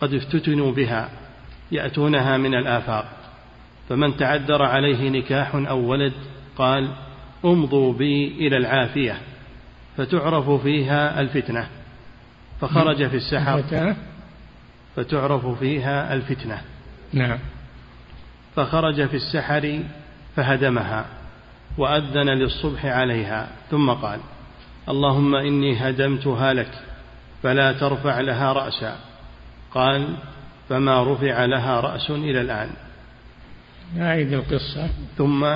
[0.00, 1.08] قد افتتنوا بها.
[1.72, 3.06] يأتونها من الآفاق.
[3.88, 6.12] فمن تعذر عليه نكاح أو ولد
[6.58, 6.88] قال
[7.44, 9.18] أمضوا بي إلى العافية.
[9.96, 11.68] فتعرف فيها الفتنة.
[12.60, 13.62] فخرج في السحر.
[14.96, 16.60] فتعرف فيها الفتنة.
[17.12, 17.38] نعم.
[18.56, 19.80] فخرج في السحر
[20.36, 21.06] فهدمها
[21.78, 24.20] وأذن للصبح عليها ثم قال
[24.88, 26.70] اللهم إني هدمتها لك
[27.42, 28.96] فلا ترفع لها رأسا.
[29.74, 30.16] قال
[30.68, 32.70] فما رفع لها رأس إلى الآن.
[33.98, 34.88] أعيد القصة.
[35.18, 35.46] ثم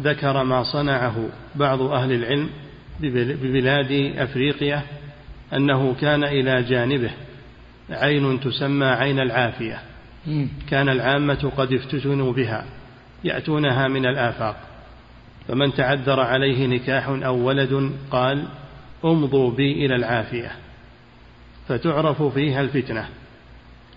[0.00, 2.50] ذكر ما صنعه بعض أهل العلم
[3.00, 4.82] ببلاد أفريقيا
[5.52, 7.10] أنه كان إلى جانبه.
[7.90, 9.80] عين تسمى عين العافية.
[10.70, 12.64] كان العامة قد افتتنوا بها
[13.24, 14.56] يأتونها من الآفاق.
[15.48, 18.44] فمن تعذر عليه نكاح أو ولد قال
[19.04, 20.52] امضوا بي إلى العافية.
[21.68, 23.08] فتعرف فيها الفتنة.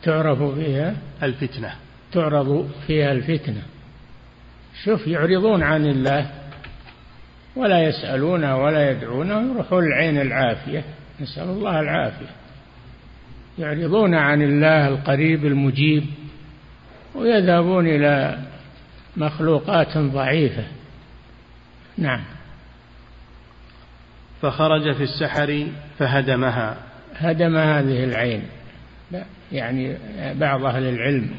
[0.04, 1.74] تعرف فيها؟ الفتنة.
[2.12, 3.62] تعرض فيها الفتنة.
[4.84, 6.32] شوف يعرضون عن الله.
[7.56, 10.84] ولا يسألونه ولا يدعونه يروحون العين العافية.
[11.22, 12.30] نسأل الله العافية.
[13.60, 16.06] يعرضون عن الله القريب المجيب
[17.16, 18.40] ويذهبون إلى
[19.18, 20.64] مخلوقات ضعيفة.
[21.98, 22.24] نعم.
[24.42, 26.78] فخرج في السحر فهدمها.
[27.16, 28.44] هدم هذه العين.
[29.52, 29.98] يعني
[30.34, 31.30] بعض أهل العلم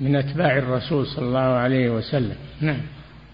[0.00, 2.36] من أتباع الرسول صلى الله عليه وسلم.
[2.60, 2.80] نعم.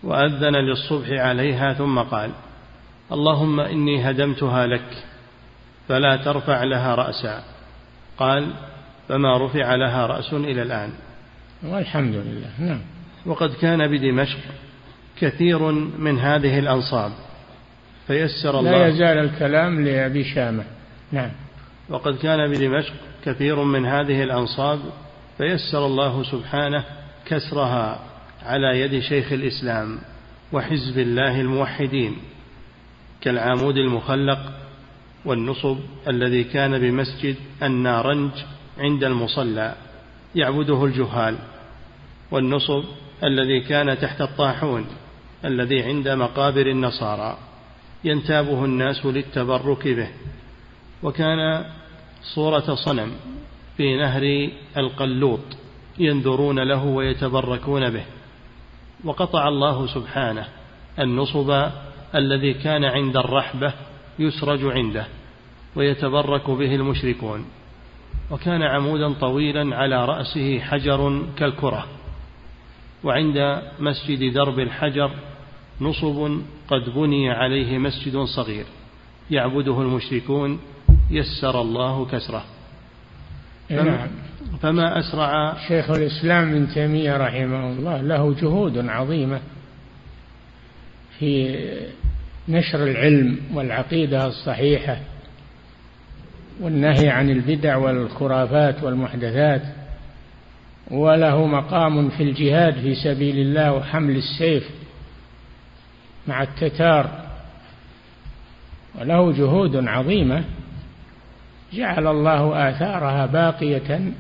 [0.03, 2.31] وأذن للصبح عليها ثم قال
[3.13, 5.05] اللهم إني هدمتها لك
[5.89, 7.43] فلا ترفع لها رأسا.
[8.19, 8.53] قال
[9.09, 10.91] فما رفع لها رأس إلى الآن.
[11.63, 12.51] والحمد لله.
[12.59, 12.81] نعم.
[13.27, 14.39] وقد كان بدمشق
[15.21, 17.13] كثير من هذه الأنصاب
[18.07, 18.71] فيسر الله.
[18.71, 20.65] لا يزال الكلام لأبي شامة.
[21.13, 21.31] نعم.
[21.89, 24.81] وقد كان بدمشق كثير من هذه الأنصاب
[25.39, 26.85] فيسر الله سبحانه
[27.27, 28.01] كسرها
[28.43, 29.99] على يد شيخ الإسلام
[30.53, 32.17] وحزب الله الموحدين
[33.21, 34.53] كالعامود المخلق
[35.25, 38.31] والنصب الذي كان بمسجد النارنج
[38.79, 39.75] عند المصلى
[40.35, 41.39] يعبده الجهال
[42.31, 42.85] والنصب
[43.25, 44.87] الذي كان تحت الطاحون
[45.45, 47.39] الذي عند مقابر النصارى
[48.05, 50.09] ينتابه الناس للتبرك به
[51.03, 51.65] وكان
[52.23, 53.13] صورة صنم
[53.77, 55.41] في نهر القلوط
[55.99, 58.05] ينذرون له ويتبركون به.
[59.05, 60.49] وقطع الله سبحانه
[60.99, 61.67] النصب
[62.15, 63.73] الذي كان عند الرحبة
[64.19, 65.07] يسرج عنده
[65.77, 67.45] ويتبرك به المشركون.
[68.31, 71.87] وكان عمودا طويلا على رأسه حجر كالكرة.
[73.05, 75.11] وعند مسجد درب الحجر
[75.81, 78.65] نصب قد بني عليه مسجد صغير
[79.31, 80.61] يعبده المشركون
[81.11, 82.45] يسر الله كسره.
[83.71, 84.09] نعم.
[84.63, 89.41] فما أسرع شيخ الإسلام ابن تيمية رحمه الله له جهود عظيمة
[91.19, 91.59] في
[92.49, 94.99] نشر العلم والعقيدة الصحيحة
[96.61, 99.63] والنهي عن البدع والخرافات والمحدثات
[100.91, 104.71] وله مقام في الجهاد في سبيل الله وحمل السيف
[106.29, 107.23] مع التتار.
[109.01, 110.45] وله جهود عظيمة
[111.75, 114.13] جعل الله آثارها باقية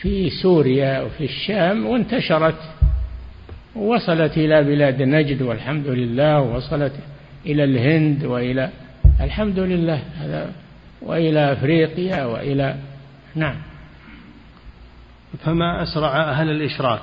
[0.00, 2.60] في سوريا وفي الشام وانتشرت
[3.76, 6.92] ووصلت إلى بلاد نجد والحمد لله ووصلت
[7.46, 8.70] إلى الهند وإلى
[9.20, 10.52] الحمد لله هذا
[11.02, 12.76] وإلى أفريقيا وإلى
[13.34, 13.56] نعم.
[15.44, 17.02] فما أسرع أهل الإشراك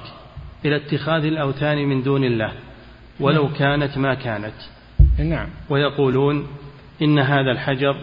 [0.66, 2.52] إلى اتخاذ الأوثان من دون الله
[3.20, 3.54] ولو نعم.
[3.54, 4.54] كانت ما كانت.
[5.20, 5.48] نعم.
[5.70, 6.48] ويقولون
[7.02, 7.96] إن هذا الحجر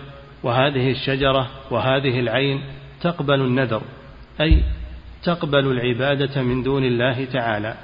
[0.42, 2.62] وهذه الشجرة وهذه العين
[3.00, 3.82] تقبل النذر
[4.40, 4.62] أي
[5.22, 7.74] تقبل العبادة من دون الله تعالى.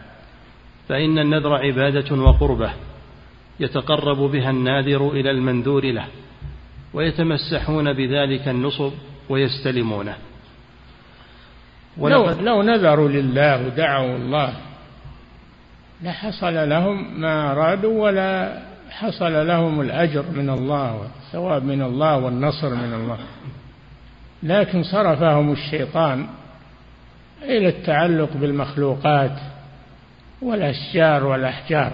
[0.88, 2.71] فإن النذر عبادة وقربة
[3.61, 6.07] يتقرب بها الناذر إلى المنذور له
[6.95, 8.92] ويتمسحون بذلك النصب
[9.29, 10.16] ويستلمونه.
[11.99, 14.53] لو, لو نذروا لله ودعوا الله
[16.03, 18.62] لحصل لهم ما أرادوا ولا
[18.99, 23.19] حصل لهم الأجر من الله والثواب من الله والنصر من الله.
[24.43, 26.27] لكن صرفهم الشيطان
[27.43, 29.39] إلى التعلق بالمخلوقات
[30.43, 31.93] والأشجار والأحجار.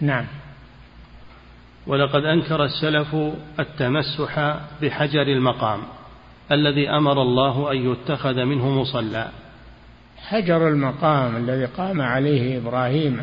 [0.00, 0.26] نعم.
[1.86, 3.16] ولقد أنكر السلف
[3.60, 5.82] التمسح بحجر المقام
[6.52, 9.28] الذي أمر الله أن يتخذ منه مصلى.
[10.18, 13.22] حجر المقام الذي قام عليه إبراهيم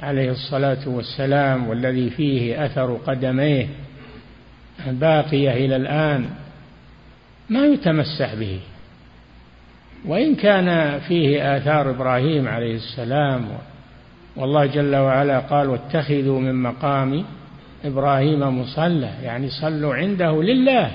[0.00, 3.66] عليه الصلاة والسلام والذي فيه أثر قدميه
[4.86, 6.26] باقية إلى الآن
[7.50, 8.60] ما يتمسح به.
[10.04, 13.48] وإن كان فيه آثار إبراهيم عليه السلام
[14.36, 17.24] والله جل وعلا قال واتخذوا من مقام
[17.84, 19.10] إبراهيم مصلى.
[19.22, 20.90] يعني صلوا عنده لله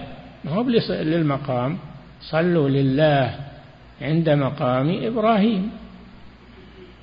[0.45, 1.77] ما هو للمقام.
[2.21, 3.35] صلوا لله
[4.01, 5.71] عند مقام إبراهيم.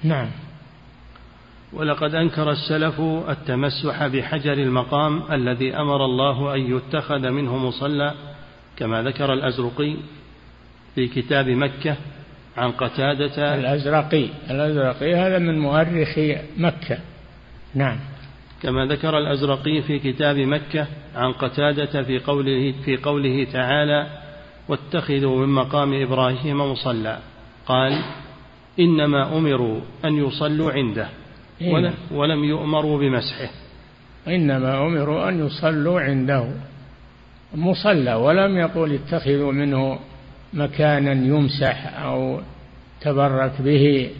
[0.02, 0.28] نعم.
[1.72, 8.14] ولقد أنكر السلف التمسح بحجر المقام الذي أمر الله أن يتخذ منه مصلى
[8.76, 9.96] كما ذكر الأزرقي
[10.94, 11.96] في كتاب مكة
[12.56, 13.54] عن قتادة.
[13.54, 16.98] الأزرقي الأزرقي هذا من مؤرخي مكة.
[17.74, 17.98] نعم.
[18.62, 24.06] كما ذكر الأزرقي في كتاب مكة عن قتادة في قوله في قوله تعالى
[24.68, 27.18] واتخذوا من مقام إبراهيم مصلى
[27.66, 28.02] قال
[28.80, 31.08] إنما أمروا أن يصلوا عنده
[31.60, 31.92] إيه.
[32.10, 33.50] ولم يؤمروا بمسحه.
[34.28, 36.48] إنما أمروا أن يصلوا عنده.
[37.54, 39.98] مصلى ولم يقول اتخذوا منه
[40.52, 42.40] مكانا يمسح أو
[43.00, 44.10] تبرك به.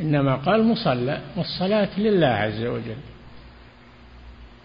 [0.00, 2.96] إنما قال مصلى والصلاة لله عز وجل.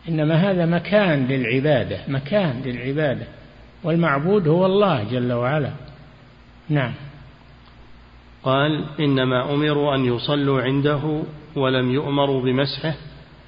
[0.09, 3.27] إنما هذا مكان للعبادة مكان للعبادة.
[3.83, 5.71] والمعبود هو الله جل وعلا.
[6.69, 6.93] نعم.
[8.43, 11.23] قال إنما أمروا أن يصلوا عنده
[11.55, 12.93] ولم يؤمروا بمسحه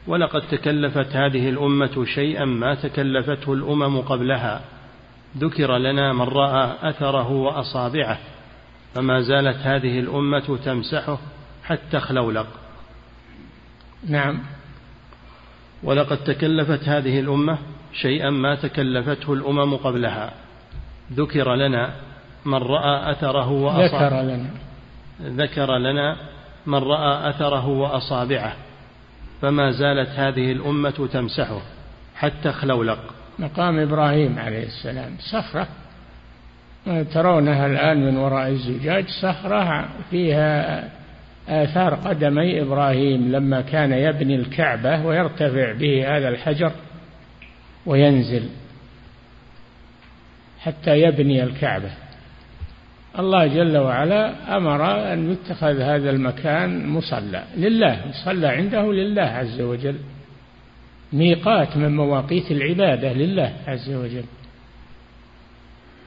[0.07, 4.61] ولقد تكلفت هذه الأمة شيئا ما تكلفته الأمم قبلها.
[5.37, 8.17] ذكر لنا من رأى أثره وأصابعه
[8.93, 11.17] فما زالت هذه الأمة تمسحه
[11.63, 12.47] حتى خلولق.
[14.07, 14.39] نعم.
[15.83, 17.57] ولقد تكلفت هذه الأمة
[17.93, 20.33] شيئا ما تكلفته الأمم قبلها.
[21.13, 21.93] ذكر لنا
[22.45, 24.07] من رأى أثره وأصابعه.
[24.07, 24.49] ذكر لنا.
[25.21, 26.34] ذكر لنا
[26.67, 28.55] من رأى أثره وأصابعه
[29.41, 31.61] فما زالت هذه الأمة تمسحه
[32.15, 32.99] حتى خلولق
[33.39, 35.67] مقام إبراهيم عليه السلام صخرة.
[37.13, 40.83] ترونها الآن من وراء الزجاج صخرة فيها
[41.49, 46.71] آثار قدمي إبراهيم لما كان يبني الكعبة ويرتفع به هذا الحجر
[47.85, 48.49] وينزل
[50.59, 51.91] حتى يبني الكعبة.
[53.19, 59.95] الله جل وعلا أمر أن يتخذ هذا المكان مصلى لله يصلى عنده لله عز وجل.
[61.13, 64.23] ميقات من مواقيت العبادة لله عز وجل.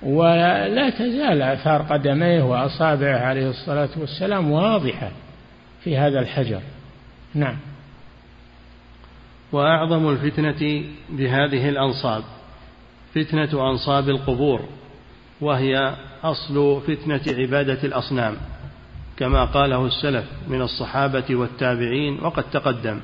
[0.02, 5.11] ولا تزال آثار قدميه وأصابعه عليه الصلاة والسلام واضحة
[5.84, 6.61] في هذا الحجر.
[7.34, 7.56] نعم.
[9.52, 12.22] وأعظم الفتنة بهذه الأنصاب
[13.14, 14.77] فتنة أنصاب القبور.
[15.41, 18.36] وهي أصل فتنة عبادة الأصنام
[19.16, 23.01] كما قاله السلف من الصحابة والتابعين وقد تقدم.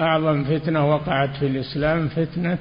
[0.00, 2.58] أعظم فتنة وقعت في الإسلام فتنة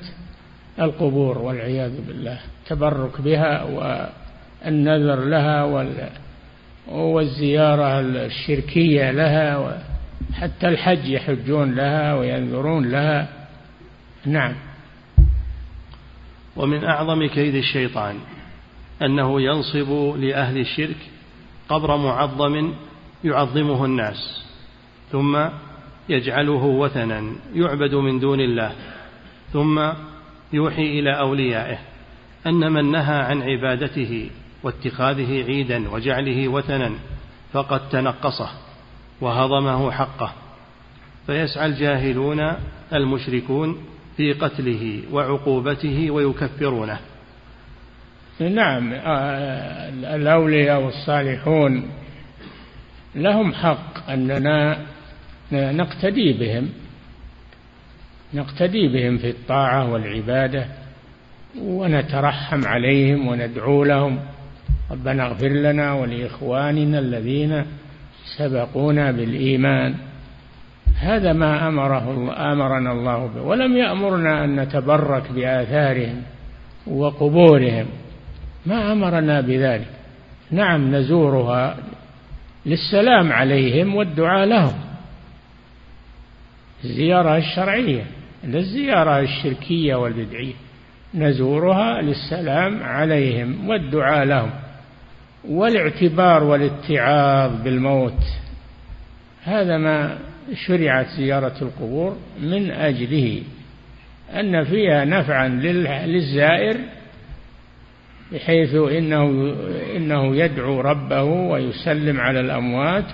[0.79, 5.63] القبور والعياذ بالله التبرك بها والنذر لها
[6.87, 9.79] والزيارة الشركية لها
[10.33, 13.27] حتى الحج يحجون لها وينذرون لها.
[14.25, 14.55] نعم.
[16.55, 18.15] ومن أعظم كيد الشيطان
[19.01, 20.97] أنه ينصب لأهل الشرك
[21.69, 22.73] قبر معظم
[23.23, 24.43] يعظمه الناس
[25.11, 25.45] ثم
[26.09, 27.23] يجعله وثنا
[27.53, 28.71] يعبد من دون الله
[29.53, 29.91] ثم
[30.53, 31.77] يوحي إلى أوليائه.
[32.47, 34.29] أن من نهى عن عبادته
[34.63, 36.91] واتخاذه عيدا وجعله وثنا
[37.53, 38.49] فقد تنقصه
[39.21, 40.33] وهضمه حقه.
[41.25, 42.53] فيسعى الجاهلون
[42.93, 43.77] المشركون
[44.17, 46.99] في قتله وعقوبته ويكفرونه.
[48.39, 51.89] نعم آه، الأولياء والصالحون
[53.15, 54.77] لهم حق أننا
[55.51, 56.69] نقتدي بهم
[58.33, 60.65] نقتدي بهم في الطاعة والعبادة
[61.61, 64.19] ونترحم عليهم وندعو لهم.
[64.91, 67.65] ربنا اغفر لنا ولإخواننا الذين
[68.37, 69.95] سبقونا بالإيمان.
[70.99, 73.41] هذا ما أمره أمرنا الله به.
[73.41, 76.21] ولم يأمرنا أن نتبرك بآثارهم
[76.87, 77.85] وقبورهم.
[78.67, 79.87] ما أمرنا بذلك.
[80.51, 81.77] نعم نزورها
[82.65, 84.73] للسلام عليهم والدعاء لهم.
[86.83, 88.03] الزيارة الشرعية
[88.43, 90.53] الزيارة الشركية والبدعية.
[91.13, 94.49] نزورها للسلام عليهم والدعاء لهم.
[95.49, 98.23] والاعتبار والاتعاظ بالموت.
[99.43, 100.17] هذا ما
[100.67, 103.41] شرعت زيارة القبور من أجله.
[104.33, 105.47] أن فيها نفعا
[106.05, 106.77] للزائر
[108.33, 109.53] بحيث إنه
[109.95, 113.05] إنه يدعو ربه ويسلم على الأموات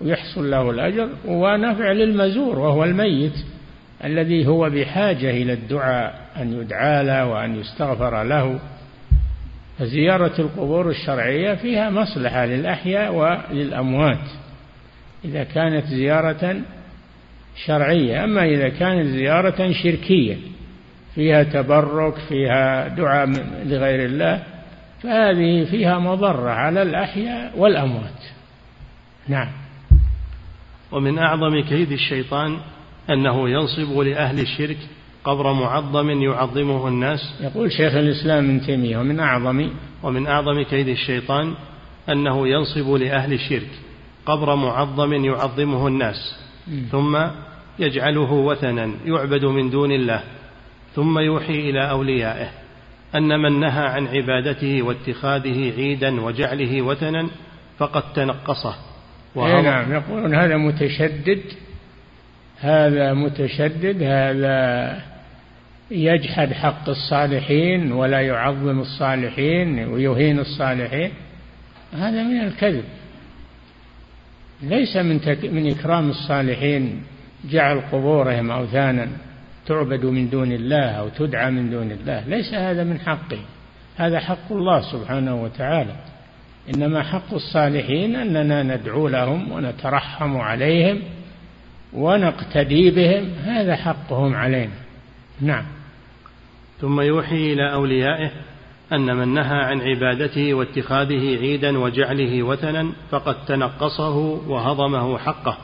[0.00, 3.34] ويحصل له الأجر ونفع للمزور وهو الميت
[4.04, 8.60] الذي هو بحاجة إلى الدعاء أن يدعى له وأن يستغفر له.
[9.78, 14.26] فزيارة القبور الشرعية فيها مصلحة للأحياء وللأموات
[15.24, 16.56] إذا كانت زيارة
[17.66, 18.24] شرعية.
[18.24, 20.36] أما إذا كانت زيارة شركية
[21.18, 23.26] فيها تبرك فيها دعاء
[23.64, 24.42] لغير الله
[25.02, 28.22] فهذه فيها مضرة على الأحياء والأموات.
[29.28, 29.48] نعم.
[30.92, 32.56] ومن أعظم كيد الشيطان
[33.10, 34.76] أنه ينصب لأهل الشرك
[35.24, 37.34] قبر معظم يعظمه الناس.
[37.40, 39.70] يقول شيخ الإسلام ابن تيمية ومن أعظم
[40.02, 41.54] ومن أعظم كيد الشيطان
[42.08, 43.70] أنه ينصب لأهل الشرك
[44.26, 46.36] قبر معظم يعظمه الناس.
[46.90, 47.18] ثم
[47.78, 50.22] يجعله وثنا يعبد من دون الله.
[50.94, 52.48] ثم يوحي إلى أوليائه
[53.14, 57.28] أن من نهى عن عبادته واتخاذه عيدا وجعله وثنا
[57.78, 58.74] فقد تنقصه.
[59.36, 61.42] أي نعم يقولون هذا متشدد
[62.60, 65.00] هذا متشدد هذا
[65.90, 71.10] يجحد حق الصالحين ولا يعظم الصالحين ويهين الصالحين.
[71.92, 72.84] هذا من الكذب.
[74.62, 77.02] ليس من تك من إكرام الصالحين
[77.50, 79.08] جعل قبورهم أوثانا.
[79.68, 83.38] تعبد من دون الله أو تدعى من دون الله ليس هذا من حقه
[83.96, 85.94] هذا حق الله سبحانه وتعالى.
[86.74, 91.02] إنما حق الصالحين أننا ندعو لهم ونترحم عليهم
[91.92, 94.72] ونقتدي بهم هذا حقهم علينا.
[95.40, 95.64] نعم.
[96.80, 98.30] ثم يوحي إلى أوليائه
[98.92, 104.16] أن من نهى عن عبادته واتخاذه عيدا وجعله وثنا فقد تنقصه
[104.48, 105.58] وهضمه حقه.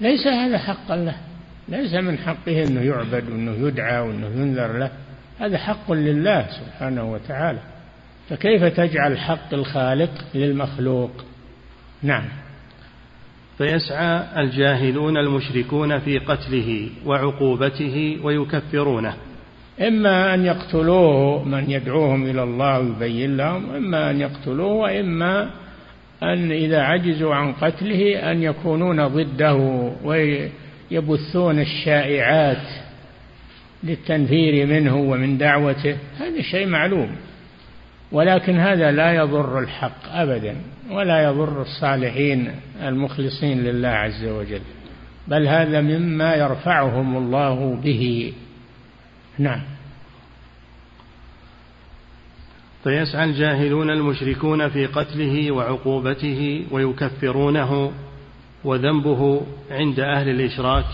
[0.00, 1.33] ليس هذا حقا له.
[1.68, 4.90] ليس من حقه أنه يعبد وأنه يدعى وأنه ينذر له.
[5.40, 7.58] هذا حق لله سبحانه وتعالى.
[8.30, 11.10] فكيف تجعل حق الخالق للمخلوق؟
[12.02, 12.24] نعم.
[13.58, 19.14] فيسعى الجاهلون المشركون في قتله وعقوبته ويكفرونه.
[19.80, 25.50] إما أن يقتلوه من يدعوهم إلى الله ويبين لهم إما أن يقتلوه وإما
[26.22, 29.92] أن إذا عجزوا عن قتله أن يكونون ضده
[30.94, 32.66] ويبثون الشائعات
[33.84, 37.16] للتنفير منه ومن دعوته هذا شيء معلوم.
[38.12, 40.56] ولكن هذا لا يضر الحق أبدا
[40.90, 42.50] ولا يضر الصالحين
[42.82, 44.60] المخلصين لله عز وجل.
[45.28, 48.32] بل هذا مما يرفعهم الله به.
[49.38, 49.60] نعم.
[52.84, 57.92] فيسعى الجاهلون المشركون في قتله وعقوبته ويكفرونه
[58.64, 59.40] وذنبه
[59.70, 60.84] عند أهل الإشراك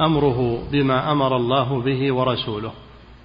[0.00, 2.72] أمره بما أمر الله به ورسوله.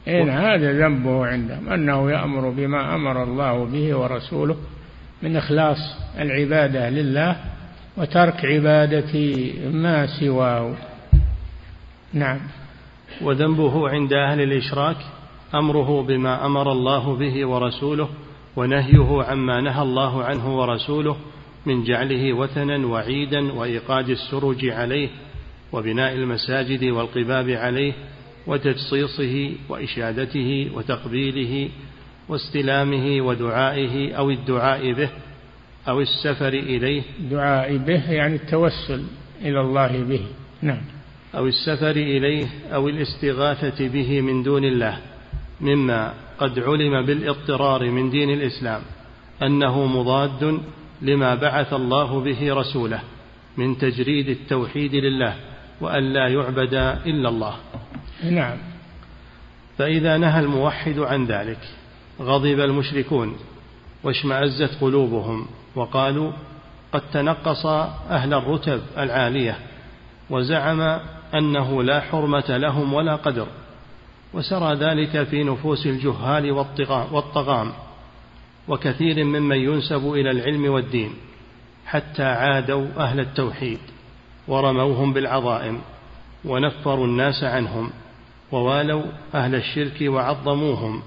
[0.07, 4.55] إن هذا ذنبه عندهم أنه يأمر بما أمر الله به ورسوله
[5.24, 5.78] من إخلاص
[6.20, 7.36] العبادة لله
[7.97, 9.36] وترك عبادة
[9.72, 10.74] ما سواه.
[12.13, 12.39] نعم.
[13.22, 14.97] وذنبه عند أهل الإشراك
[15.55, 18.09] أمره بما أمر الله به ورسوله
[18.55, 21.15] ونهيه عما نهى الله عنه ورسوله
[21.68, 25.09] من جعله وثنا وعيدا وإيقاد السرج عليه
[25.72, 27.93] وبناء المساجد والقباب عليه
[28.47, 31.70] وتجصيصه وإشادته وتقبيله
[32.30, 35.09] واستلامه ودعائه أو الدعاء به
[35.88, 37.01] أو السفر إليه.
[37.32, 39.03] دعاء به يعني التوسل
[39.41, 40.22] إلى الله به.
[40.61, 40.82] نعم.
[41.36, 44.97] أو السفر إليه أو الاستغاثة به من دون الله.
[45.61, 48.82] مما قد علم بالاضطرار من دين الإسلام
[49.43, 50.61] أنه مضاد
[51.02, 53.00] لما بعث الله به رسوله
[53.58, 55.36] من تجريد التوحيد لله
[55.82, 56.74] وأن لا يعبد
[57.06, 57.56] إلا الله.
[58.24, 58.58] نعم.
[59.78, 61.60] فإذا نهى الموحد عن ذلك
[62.22, 63.36] غضب المشركون
[64.04, 66.32] واشمأزت قلوبهم وقالوا
[66.93, 67.66] قد تنقص
[68.10, 69.58] أهل الرتب العالية
[70.30, 70.82] وزعم
[71.36, 73.48] أنه لا حرمة لهم ولا قدر
[74.34, 76.52] وسرى ذلك في نفوس الجهال
[77.12, 77.72] والطغام.
[78.68, 81.13] وكثير ممن ينسب إلى العلم والدين
[81.86, 83.80] حتى عادوا أهل التوحيد
[84.47, 85.82] ورموهم بالعظائم
[86.45, 87.89] ونفروا الناس عنهم
[88.51, 89.03] ووالوا
[89.36, 91.01] أهل الشرك وعظموهم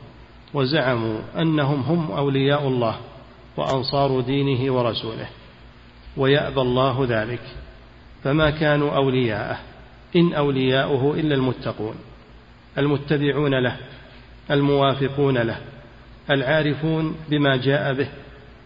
[0.54, 2.96] وزعموا أنهم هم أولياء الله
[3.56, 5.28] وأنصار دينه ورسوله.
[6.16, 7.40] ويأبى الله ذلك
[8.24, 9.58] فما كانوا أولياءه
[10.16, 11.94] إن أولياؤه إلا المتقون
[12.78, 13.76] المتبعون له
[14.50, 15.60] الموافقون له
[16.30, 18.08] العارفون بما جاء به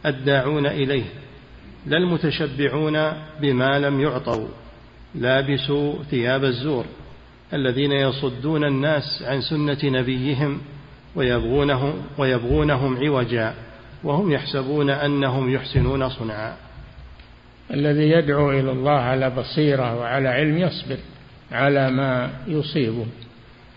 [0.07, 1.05] الداعون إليه
[1.87, 4.49] لا المتشبعون بما لم يعطوا
[5.15, 6.85] لابسوا ثياب الزور
[7.53, 10.61] الذين يصدون الناس عن سنة نبيهم
[11.15, 13.55] ويبغونه ويبغونهم عوجا
[14.05, 16.57] وهم يحسبون أنهم يحسنون صنعا.
[17.71, 20.97] الذي يدعو إلى الله على بصيرة وعلى علم يصبر
[21.53, 23.07] على ما يصيبه.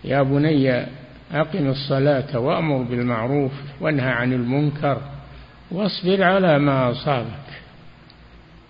[0.03, 0.85] يا بني
[1.33, 3.51] أقم الصلاة وأمر بالمعروف
[3.81, 5.01] وانهى عن المنكر
[5.71, 7.47] واصبر على ما أصابك.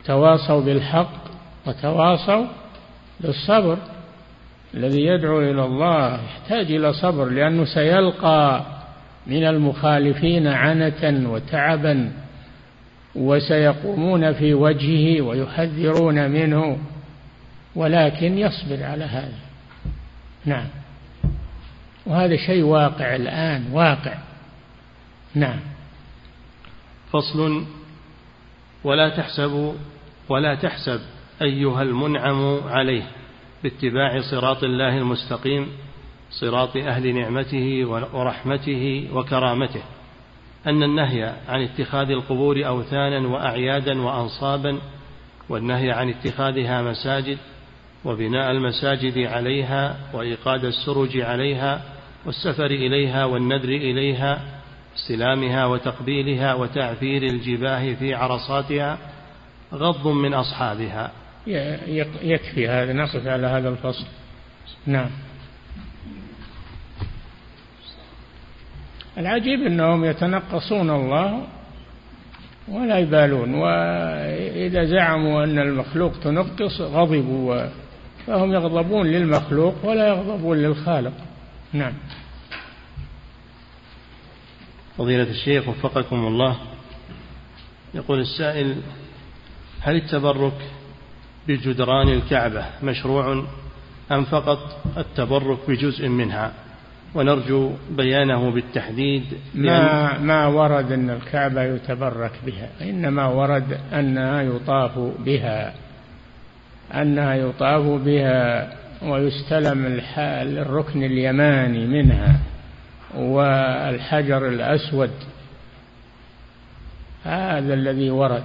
[0.06, 1.14] تواصوا بالحق
[1.68, 2.46] وتواصوا
[3.20, 3.78] بالصبر.
[4.74, 8.66] الذي يدعو إلى الله يحتاج إلى صبر لأنه سيلقى
[9.28, 12.12] من المخالفين عنة وتعبا
[13.16, 16.78] وسيقومون في وجهه ويحذرون منه
[17.76, 19.40] ولكن يصبر على هذا.
[20.46, 20.68] نعم.
[22.08, 24.18] وهذا شيء واقع الآن واقع.
[25.36, 25.60] نعم.
[27.12, 27.66] فصل.
[28.84, 29.76] ولا تحسب
[30.30, 31.00] ولا تحسب
[31.42, 33.04] أيها المنعم عليه
[33.64, 35.68] باتباع صراط الله المستقيم
[36.32, 39.82] صراط أهل نعمته ورحمته وكرامته.
[40.68, 44.80] أن النهي عن اتخاذ القبور أوثانا وأعيادا وأنصابا
[45.50, 47.38] والنهي عن اتخاذها مساجد
[48.06, 51.82] وبناء المساجد عليها وإيقاد السرج عليها
[52.28, 54.40] والسفر إليها والندر إليها
[54.96, 58.98] استلامها وتقبيلها وتعفير الجباه في عرصاتها
[59.74, 61.12] غض من أصحابها.
[62.22, 64.06] يكفي هذا نقف على هذا الفصل.
[64.86, 65.10] نعم.
[69.18, 71.48] العجيب أنهم يتنقصون الله
[72.68, 77.68] ولا يبالون وإذا زعموا أن المخلوق تنقص غضبوا
[78.28, 81.14] فهم يغضبون للمخلوق ولا يغضبون للخالق.
[81.74, 81.94] نعم.
[84.98, 86.56] فضيلة الشيخ وفقكم الله.
[87.94, 88.76] يقول السائل
[89.82, 90.54] هل التبرك
[91.48, 93.46] بجدران الكعبة مشروع
[94.12, 96.54] أم فقط التبرك بجزء منها؟
[97.16, 99.24] ونرجو بيانه بالتحديد
[99.56, 105.74] ما ما ورد أن الكعبة يتبرك بها إنما ورد أنها يطاف بها
[106.94, 108.74] أنها يطاف بها
[109.04, 112.40] ويستلم الركن اليماني منها.
[113.16, 115.12] والحجر الأسود.
[117.24, 118.44] هذا الذي ورد.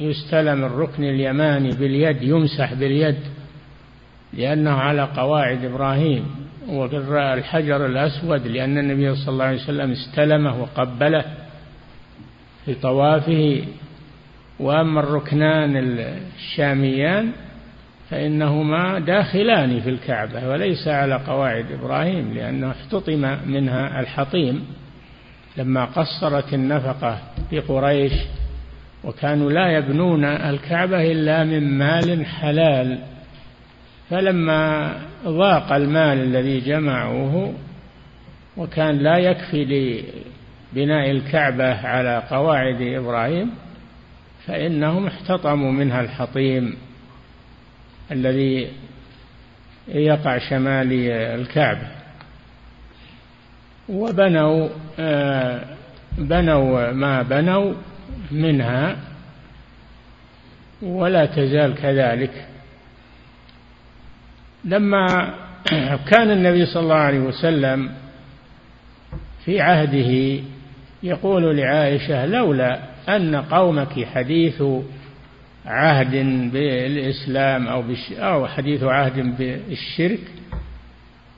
[0.00, 3.18] يستلم الركن اليماني باليد يمسح باليد
[4.32, 6.26] لأنه على قواعد إبراهيم.
[6.68, 11.24] والحجر الأسود لأن النبي صلى الله عليه وسلم استلمه وقبله
[12.64, 13.64] في طوافه.
[14.60, 15.76] وأما الركنان
[16.36, 17.32] الشاميان
[18.10, 24.66] فإنهما داخلان في الكعبة وليس على قواعد إبراهيم لأنه احتطم منها الحطيم
[25.56, 27.18] لما قصرت النفقة
[27.50, 28.12] في قريش
[29.04, 32.98] وكانوا لا يبنون الكعبة إلا من مال حلال.
[34.10, 34.92] فلما
[35.24, 37.54] ضاق المال الذي جمعوه
[38.56, 39.64] وكان لا يكفي
[40.74, 43.50] لبناء الكعبة على قواعد إبراهيم
[44.46, 46.76] فإنهم احتطموا منها الحطيم
[48.12, 48.68] الذي
[49.88, 51.99] يقع شمال الكعبة.
[53.90, 54.68] وبنوا
[54.98, 55.60] آه،
[56.18, 57.74] بنوا ما بنوا
[58.30, 58.96] منها
[60.82, 62.46] ولا تزال كذلك.
[64.64, 65.34] لما
[66.10, 67.90] كان النبي صلى الله عليه وسلم
[69.44, 70.42] في عهده
[71.02, 74.62] يقول لعائشة لولا أن قومك حديث
[75.66, 76.10] عهد
[76.52, 77.84] بالإسلام أو
[78.18, 80.20] أو حديث عهد بالشرك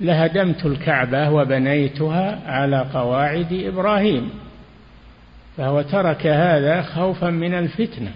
[0.02, 4.30] لهدمت الكعبة وبنيتها على قواعد إبراهيم
[5.56, 8.12] فهو ترك هذا خوفا من الفتنة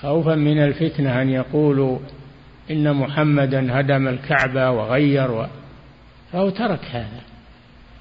[0.00, 1.98] خوفا من الفتنة أن يقولوا
[2.70, 5.46] إن محمدا هدم الكعبة وغير و...
[6.32, 7.20] فهو ترك هذا.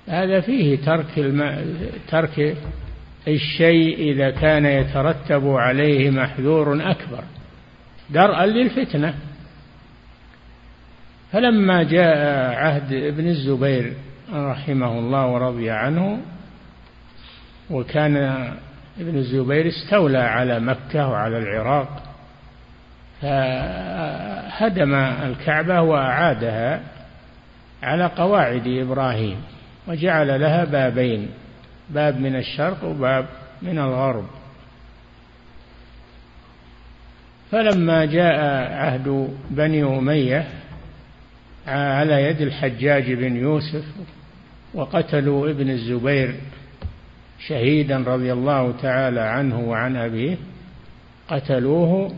[0.07, 1.65] هذا فيه ترك الم...
[2.07, 2.57] ترك
[3.27, 7.23] الشيء إذا كان يترتب عليه محذور أكبر
[8.09, 9.13] درءا للفتنة.
[11.31, 12.17] فلما جاء
[12.55, 13.93] عهد ابن الزبير
[14.33, 16.19] رحمه الله ورضي عنه
[17.69, 18.17] وكان
[18.99, 22.03] ابن الزبير استولى على مكة وعلى العراق
[23.21, 26.81] فهدم الكعبة وأعادها
[27.83, 29.41] على قواعد إبراهيم
[29.87, 31.29] وجعل لها بابين
[31.89, 33.25] باب من الشرق وباب
[33.61, 34.25] من الغرب.
[37.51, 38.39] فلما جاء
[38.73, 40.47] عهد بني أمية
[41.67, 43.85] على يد الحجاج بن يوسف
[44.73, 46.35] وقتلوا ابن الزبير
[47.47, 50.37] شهيدا رضي الله تعالى عنه وعن أبيه
[51.27, 52.15] قتلوه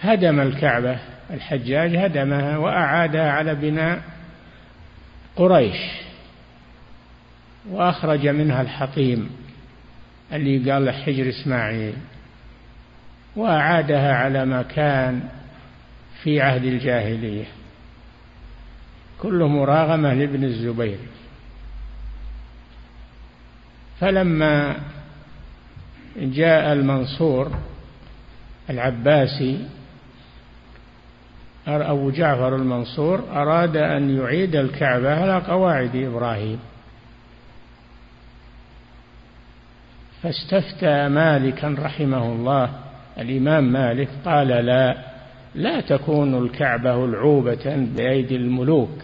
[0.00, 0.98] هدم الكعبة
[1.30, 4.02] الحجاج هدمها وأعادها على بناء
[5.36, 5.76] قريش
[7.70, 9.30] وأخرج منها الحطيم
[10.32, 11.94] اللي قال حجر إسماعيل
[13.36, 15.22] وأعادها على ما كان
[16.22, 17.44] في عهد الجاهلية.
[19.22, 20.98] كله مراغمة لابن الزبير.
[24.00, 24.76] فلما
[26.16, 27.50] جاء المنصور
[28.70, 29.66] العباسي
[31.66, 36.58] أبو جعفر المنصور أراد أن يعيد الكعبة على قواعد إبراهيم.
[40.22, 42.70] فاستفتى مالكا رحمه الله
[43.18, 45.11] الإمام مالك قال لا
[45.54, 48.98] لا تكون الكعبة العوبة بأيدي الملوك.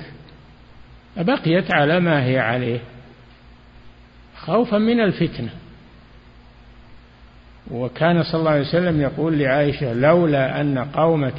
[1.16, 2.80] فبقيت على ما هي عليه.
[4.36, 5.48] خوفا من الفتنة.
[7.70, 11.34] وكان صلى الله عليه وسلم يقول لعائشة لولا أن قومك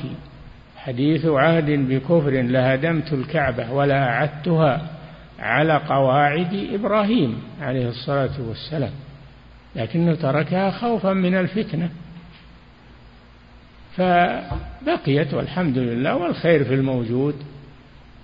[0.77, 4.87] حديث عهد بكفر لهدمت الكعبة ولا أعدتها
[5.39, 8.91] على قواعد إبراهيم عليه الصلاة والسلام
[9.75, 11.89] لكنه تركها خوفا من الفتنة.
[13.97, 17.35] فبقيت والحمد لله والخير في الموجود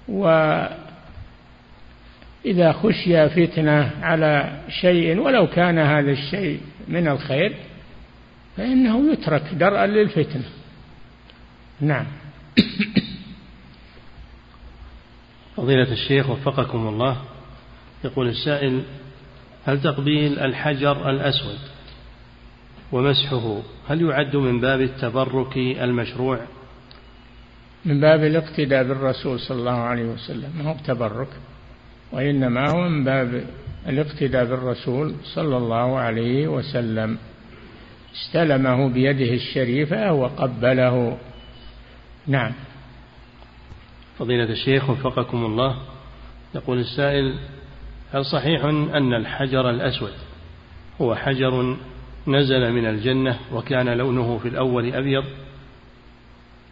[0.08, 0.72] وإذا
[2.72, 7.56] خشي فتنة على شيء ولو كان هذا الشيء من الخير
[8.58, 10.44] فإنه يترك درءا للفتنة.
[11.82, 12.06] نعم.
[15.58, 17.22] فضيلة الشيخ وفقكم الله
[18.04, 18.84] يقول السائل
[19.66, 21.60] هل تقبيل الحجر الأسود
[22.92, 23.62] ومسحه.
[23.88, 26.40] هل يعد من باب التبرك المشروع؟
[27.86, 31.28] من باب الاقتداء بالرسول صلى الله عليه وسلم ما هو تبرك
[32.12, 33.46] وإنما هو من باب
[33.88, 37.18] الاقتداء بالرسول صلى الله عليه وسلم.
[38.16, 41.18] استلمه بيده الشريفة وقبله
[42.28, 42.52] نعم.
[44.20, 45.78] فضيلة الشيخ وفقكم الله.
[46.56, 47.36] يقول السائل
[48.14, 50.14] هل صحيح أن الحجر الأسود
[51.02, 51.78] هو حجر
[52.28, 55.24] نزل من الجنة وكان لونه في الأول أبيض.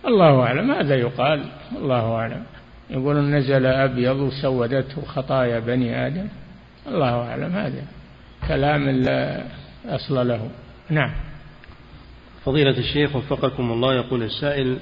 [0.08, 0.72] الله أعلم.
[0.72, 1.46] هذا يقال؟
[1.78, 2.44] الله أعلم.
[2.90, 6.28] يقول نزل أبيض وسودته خطايا بني آدم.
[6.88, 7.54] الله أعلم.
[7.56, 7.84] هذا
[8.48, 9.44] كلام لا
[9.86, 10.50] أصل له.
[10.90, 11.12] نعم.
[12.46, 14.78] فضيلة الشيخ وفقكم الله يقول السائل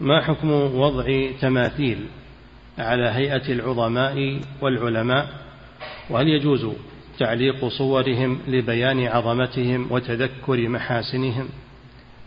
[0.00, 2.06] ما حكم وضع تماثيل
[2.78, 5.28] على هيئة العظماء والعلماء؟
[6.10, 6.68] وهل يجوز
[7.18, 11.48] تعليق صورهم لبيان عظمتهم وتذكر محاسنهم.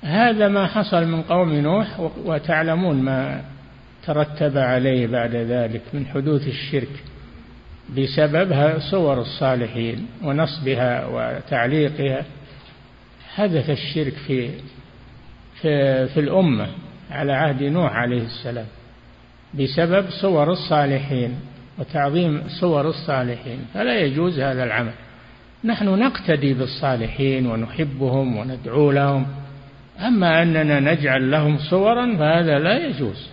[0.02, 3.42] هذا ما حصل من قوم نوح وتعلمون ما
[4.06, 7.04] ترتب عليه بعد ذلك من حدوث الشرك
[7.98, 12.26] بسببها صور الصالحين ونصبها وتعليقها.
[13.36, 14.50] حدث الشرك في
[15.62, 16.68] في, في الأمة
[17.12, 18.66] على عهد نوح عليه السلام
[19.54, 21.36] بسبب صور الصالحين.
[21.80, 24.92] وتعظيم صور الصالحين فلا يجوز هذا العمل.
[25.64, 29.28] نحن نقتدي بالصالحين ونحبهم وندعو لهم.
[30.00, 33.28] أما أننا نجعل لهم صورا فهذا لا يجوز.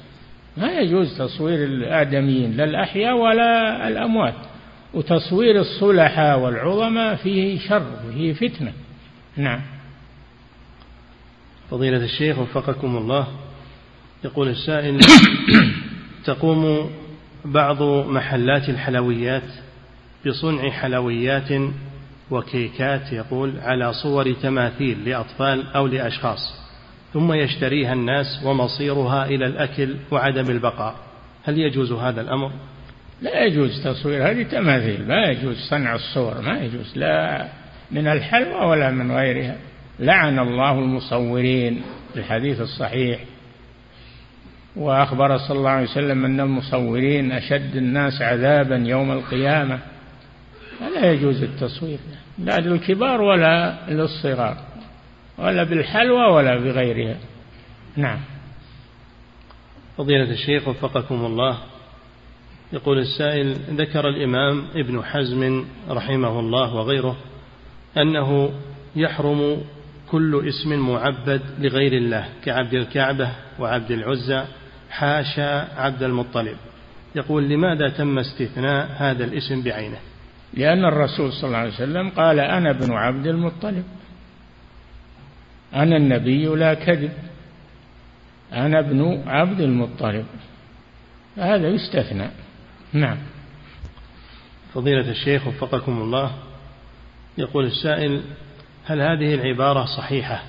[0.57, 4.35] ما يجوز تصوير الآدميين لا الأحياء ولا الأموات.
[4.95, 8.73] وتصوير الصلحاء والعظماء فيه شر فيه فتنة.
[9.37, 9.61] نعم.
[11.71, 13.27] فضيلة الشيخ وفقكم الله
[14.25, 15.01] يقول السائل
[16.25, 16.91] تقوم
[17.53, 19.43] بعض محلات الحلويات
[20.27, 21.53] بصنع حلويات
[22.31, 26.55] وكيكات يقول على صور تماثيل لأطفال أو لأشخاص
[27.13, 30.95] ثم يشتريها الناس ومصيرها إلى الأكل وعدم البقاء
[31.45, 32.51] هل يجوز هذا الأمر؟
[33.23, 37.49] لا يجوز تصوير هذه تماثيل لا يجوز صنع الصور ما يجوز لا
[37.91, 39.57] من الحلوى ولا من غيرها
[39.99, 41.83] لعن الله المصورين
[42.17, 43.21] الحديث الصحيح
[44.79, 49.79] وأخبر صلى الله عليه وسلم أن المصورين أشد الناس عذابا يوم القيامة.
[50.81, 51.99] فلا يجوز التصوير.
[52.39, 54.57] لا للكبار ولا للصغار
[55.39, 57.17] ولا بالحلوى ولا بغيرها.
[57.97, 58.19] نعم.
[59.99, 61.59] فضيلة الشيخ وفقكم الله
[62.73, 67.17] يقول السائل ذكر الإمام ابن حزم رحمه الله وغيره
[67.97, 68.51] أنه
[68.97, 69.61] يحرم
[70.11, 74.45] كل اسم معبد لغير الله كعبد الكعبة وعبد العزى
[74.91, 76.57] حاشا عبد المطلب.
[77.15, 79.99] يقول لماذا تم استثناء هذا الاسم بعينه؟
[80.55, 83.85] لأن الرسول صلى الله عليه وسلم قال أنا ابن عبد المطلب.
[85.75, 87.13] أنا النبي لا كذب.
[88.53, 90.27] أنا ابن عبد المطلب.
[91.37, 92.31] هذا يستثنى.
[92.93, 93.19] نعم.
[94.75, 96.33] فضيلة الشيخ وفقكم الله
[97.39, 98.23] يقول السائل
[98.85, 100.43] هل هذه العبارة صحيحة؟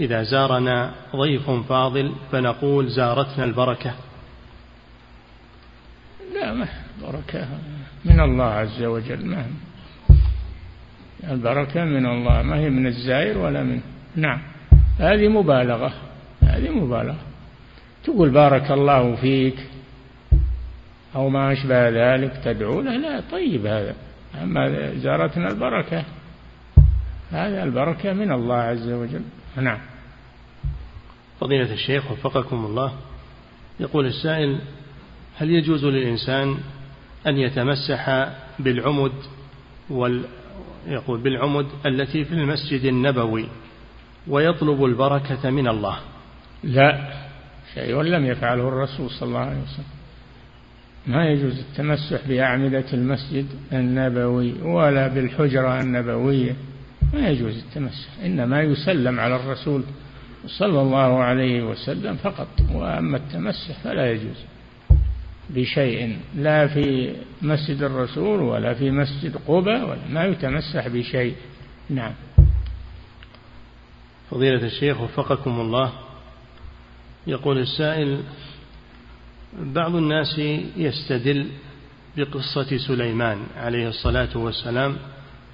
[0.00, 3.94] إذا زارنا ضيف فاضل فنقول زارتنا البركة.
[6.34, 6.68] لا ما
[7.02, 7.48] بركة
[8.04, 9.46] من الله عز وجل ما
[11.30, 13.80] البركة من الله ما هي من الزائر ولا من؟
[14.16, 14.40] نعم
[14.98, 15.92] هذه مبالغة
[16.42, 17.24] هذه مبالغة.
[18.04, 19.56] تقول بارك الله فيك
[21.14, 23.94] أو ما أشبه ذلك تدعو له؟ لا طيب هذا.
[24.42, 26.04] أما زارتنا البركة
[27.30, 29.22] هذا البركة من الله عز وجل.
[29.56, 29.78] نعم.
[31.40, 32.92] فضيلة الشيخ وفقكم الله
[33.80, 34.58] يقول السائل
[35.36, 36.58] هل يجوز للإنسان
[37.26, 38.28] أن يتمسح
[38.58, 39.12] بالعمد
[39.90, 40.24] وال
[40.86, 43.48] يقول بالعمد التي في المسجد النبوي
[44.28, 45.98] ويطلب البركة من الله؟
[46.64, 47.12] لا
[47.74, 49.84] شيء لم يفعله الرسول صلى الله عليه وسلم.
[51.06, 56.56] ما يجوز التمسح بأعمدة المسجد النبوي ولا بالحجرة النبوية.
[57.12, 59.82] ما يجوز التمسح إنما يسلم على الرسول
[60.46, 64.36] صلى الله عليه وسلم فقط وأما التمسح فلا يجوز
[65.50, 71.34] بشيء لا في مسجد الرسول ولا في مسجد قبة ولا ما يتمسح بشيء.
[71.90, 72.12] نعم.
[74.30, 75.92] فضيلة الشيخ وفقكم الله
[77.26, 78.20] يقول السائل
[79.58, 80.38] بعض الناس
[80.76, 81.46] يستدل
[82.16, 84.96] بقصة سليمان عليه الصلاة والسلام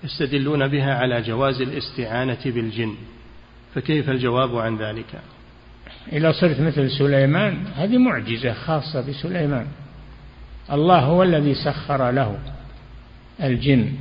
[0.05, 2.95] يستدلون بها على جواز الاستعانة بالجن.
[3.75, 5.21] فكيف الجواب عن ذلك؟
[6.13, 9.67] إذا صرت مثل سليمان هذه معجزة خاصة بسليمان.
[10.73, 12.39] الله هو الذي سخر له
[13.43, 13.93] الجن.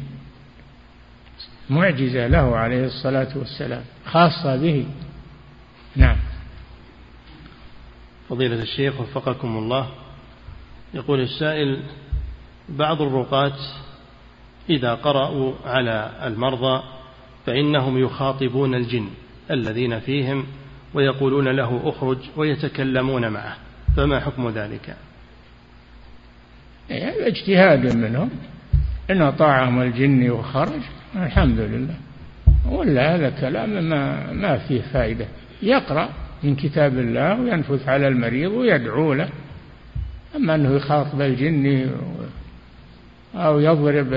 [1.69, 4.85] معجزة له عليه الصلاة والسلام خاصة به.
[5.95, 6.17] نعم.
[8.29, 9.89] فضيلة الشيخ وفقكم الله
[10.93, 11.83] يقول السائل
[12.69, 13.53] بعض الرقاة
[14.69, 16.83] إذا قرأوا على المرضى
[17.45, 19.09] فإنهم يخاطبون الجن
[19.51, 20.45] الذين فيهم
[20.93, 23.55] ويقولون له أخرج ويتكلمون معه
[23.97, 24.95] فما حكم ذلك؟
[26.89, 28.29] يعني اجتهاد منهم
[29.11, 30.81] إن أطاعهم الجن وخرج
[31.15, 31.95] الحمد لله.
[32.69, 35.25] ولا هذا كلام ما ما فيه فائدة.
[35.61, 36.09] يقرأ
[36.43, 39.29] من كتاب الله وينفث على المريض ويدعو له.
[40.35, 41.91] أما أنه يخاطب الجن
[43.35, 44.13] أو يضرب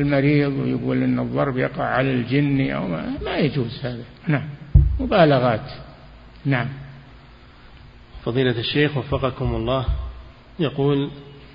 [0.00, 4.04] المريض ويقول أن الضرب يقع على الجن أو ما, ما يجوز هذا.
[4.28, 4.48] نعم.
[5.00, 5.70] مبالغات.
[6.44, 6.68] نعم.
[8.24, 9.86] فضيلة الشيخ وفقكم الله
[10.58, 11.10] يقول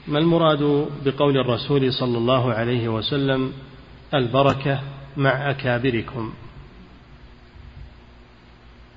[0.07, 3.53] ما المراد بقول الرسول صلى الله عليه وسلم
[4.13, 4.81] البركة
[5.17, 6.33] مع أكابركم؟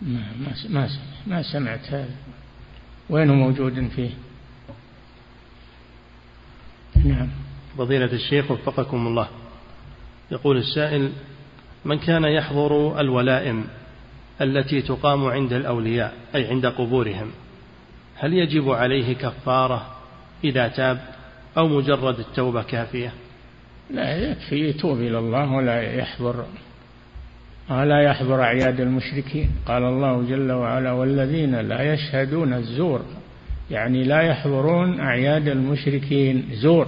[0.03, 0.25] ما
[0.69, 0.89] ما
[1.27, 2.15] ما سمعت هذا.
[3.11, 4.11] وين موجود فيه؟
[7.05, 7.44] نعم.
[7.79, 9.29] فضيلة الشيخ وفقكم الله.
[10.31, 11.11] يقول السائل
[11.85, 13.65] من كان يحضر الولائم
[14.41, 17.31] التي تقام عند الأولياء أي عند قبورهم
[18.17, 19.87] هل يجب عليه كفارة
[20.45, 20.99] إذا تاب
[21.59, 23.13] أو مجرد التوبة كافية؟
[23.91, 26.45] لا يكفي يتوب إلى الله ولا يحضر.
[27.71, 29.51] ولا يحضر أعياد المشركين.
[29.67, 33.01] قال الله جل وعلا والذين لا يشهدون الزور
[33.71, 36.87] يعني لا يحضرون أعياد المشركين زور.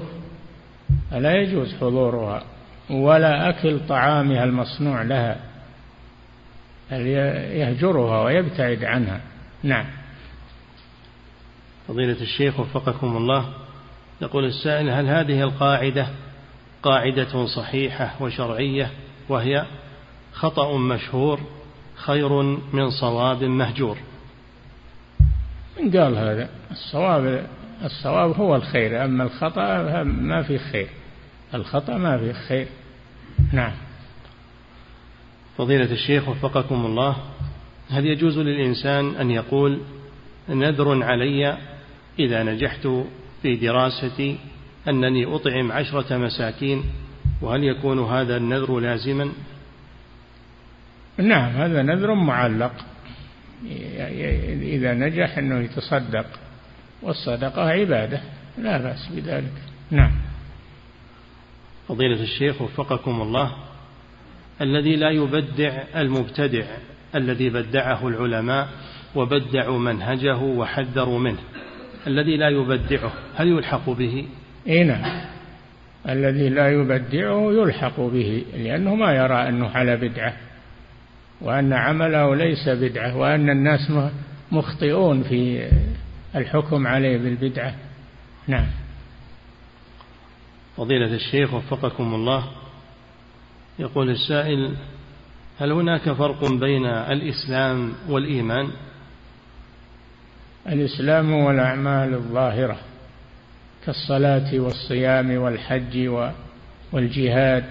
[1.11, 2.43] فلا يجوز حضورها
[2.91, 5.37] ولا أكل طعامها المصنوع لها
[6.91, 9.20] يهجرها ويبتعد عنها؟
[9.62, 9.87] نعم.
[11.89, 13.49] فضيلة الشيخ وفقكم الله
[14.22, 16.07] يقول السائل هل هذه القاعدة
[16.82, 18.91] قاعدة صحيحة وشرعية
[19.28, 19.66] وهي
[20.32, 21.41] خطأ مشهور
[21.97, 23.99] خير من صواب مهجور؟
[25.80, 27.47] من قال هذا؟ الصواب
[27.85, 30.89] الصواب هو الخير أما الخطأ ما في خير.
[31.55, 32.66] الخطأ ما في خير.
[33.53, 33.72] نعم.
[35.59, 37.16] فضيلة الشيخ وفقكم الله
[37.91, 39.81] هل يجوز للإنسان أن يقول
[40.49, 41.59] نذر علي
[42.18, 42.89] إذا نجحت
[43.43, 44.39] في دراستي
[44.89, 46.85] أنني أطعم عشرة مساكين
[47.43, 49.33] وهل يكون هذا النذر لازما؟
[51.18, 52.72] نعم هذا نذر معلق.
[54.62, 56.27] إذا نجح أنه يتصدق.
[57.03, 58.21] والصدقة عبادة
[58.59, 59.53] لا بأس بذلك.
[59.91, 60.13] نعم.
[61.89, 63.53] فضيلة الشيخ وفقكم الله
[64.61, 66.65] الذي لا يبدع المبتدع
[67.15, 68.69] الذي بدعه العلماء
[69.15, 71.39] وبدعوا منهجه وحذروا منه
[72.07, 74.27] الذي لا يبدعه هل يلحق به؟
[74.69, 75.21] اي نعم.
[76.09, 80.37] الذي لا يبدعه يلحق به لأنه ما يرى أنه على بدعة
[81.41, 83.93] وأن عمله ليس بدعة وأن الناس
[84.53, 85.69] مخطئون في
[86.37, 87.74] الحكم عليه بالبدعة.
[88.47, 88.66] نعم.
[90.76, 92.45] فضيلة الشيخ وفقكم الله
[93.78, 94.76] يقول السائل
[95.59, 98.70] هل هناك فرق بين الإسلام والإيمان؟
[100.68, 102.78] الإسلام هو الأعمال الظاهرة
[103.87, 106.11] كالصلاة والصيام والحج
[106.93, 107.64] والجهاد.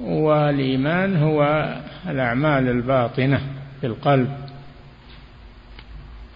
[0.00, 1.42] والإيمان هو
[2.08, 3.40] الأعمال الباطنة
[3.80, 4.47] في القلب.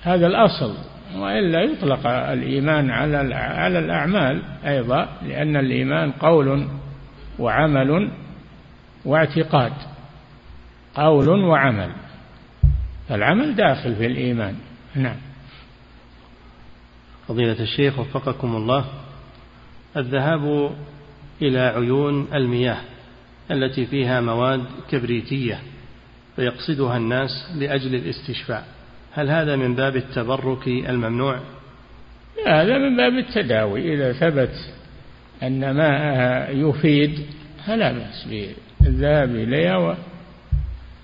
[0.03, 0.75] هذا الأصل
[1.17, 6.69] وإلا يطلق الإيمان على على الأعمال أيضا لأن الإيمان قول
[7.39, 8.11] وعمل
[9.05, 9.73] واعتقاد
[10.95, 11.93] قول وعمل.
[13.09, 14.57] فالعمل داخل في الإيمان.
[14.95, 15.17] نعم.
[17.29, 18.85] فضيلة الشيخ وفقكم الله
[19.97, 20.71] الذهاب
[21.43, 22.81] إلى عيون المياه
[23.51, 25.61] التي فيها مواد كبريتية
[26.37, 28.67] فيقصدها الناس لأجل الاستشفاء.
[29.15, 31.41] هل هذا من باب التبرك الممنوع؟
[32.47, 33.95] هذا من باب التداوي.
[33.95, 34.55] إذا ثبت
[35.43, 37.27] أن ماءها يفيد
[37.67, 38.29] فلا بأس
[38.81, 39.97] بالذهاب إليها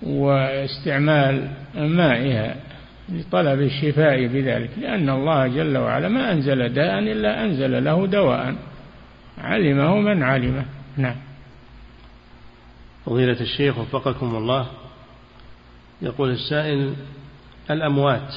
[0.03, 2.57] واستعمال مائها
[3.09, 8.55] لطلب الشفاء بذلك لأن الله جل وعلا ما أنزل داء إلا أنزل له دواء.
[9.39, 10.65] علمه من علمه.
[10.97, 11.17] نعم.
[13.07, 14.67] فضيلة الشيخ وفقكم الله
[16.03, 16.95] يقول السائل
[17.71, 18.35] الأموات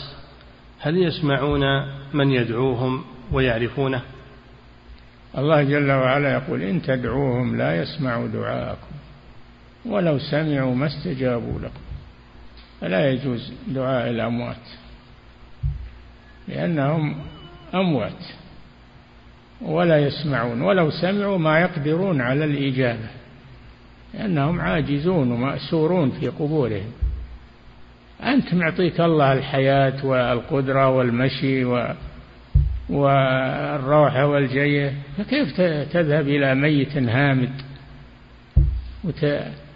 [0.80, 1.62] هل يسمعون
[2.14, 4.02] من يدعوهم ويعرفونه؟
[5.38, 8.92] الله جل وعلا يقول إن تدعوهم لا يسمعوا دعاءكم
[9.86, 11.82] ولو سمعوا ما استجابوا لكم.
[12.82, 14.68] فلا يجوز دعاء الأموات
[16.48, 17.16] لأنهم
[17.74, 18.24] أموات
[19.62, 23.10] ولا يسمعون ولو سمعوا ما يقدرون على الإجابة
[24.14, 26.92] لأنهم عاجزون ومأسورون في قبورهم.
[28.24, 31.94] أنت معطيك الله الحياة والقدرة والمشي و
[32.90, 35.62] والروح والجية فكيف
[35.94, 37.62] تذهب إلى ميت هامد؟
[39.04, 39.26] وت...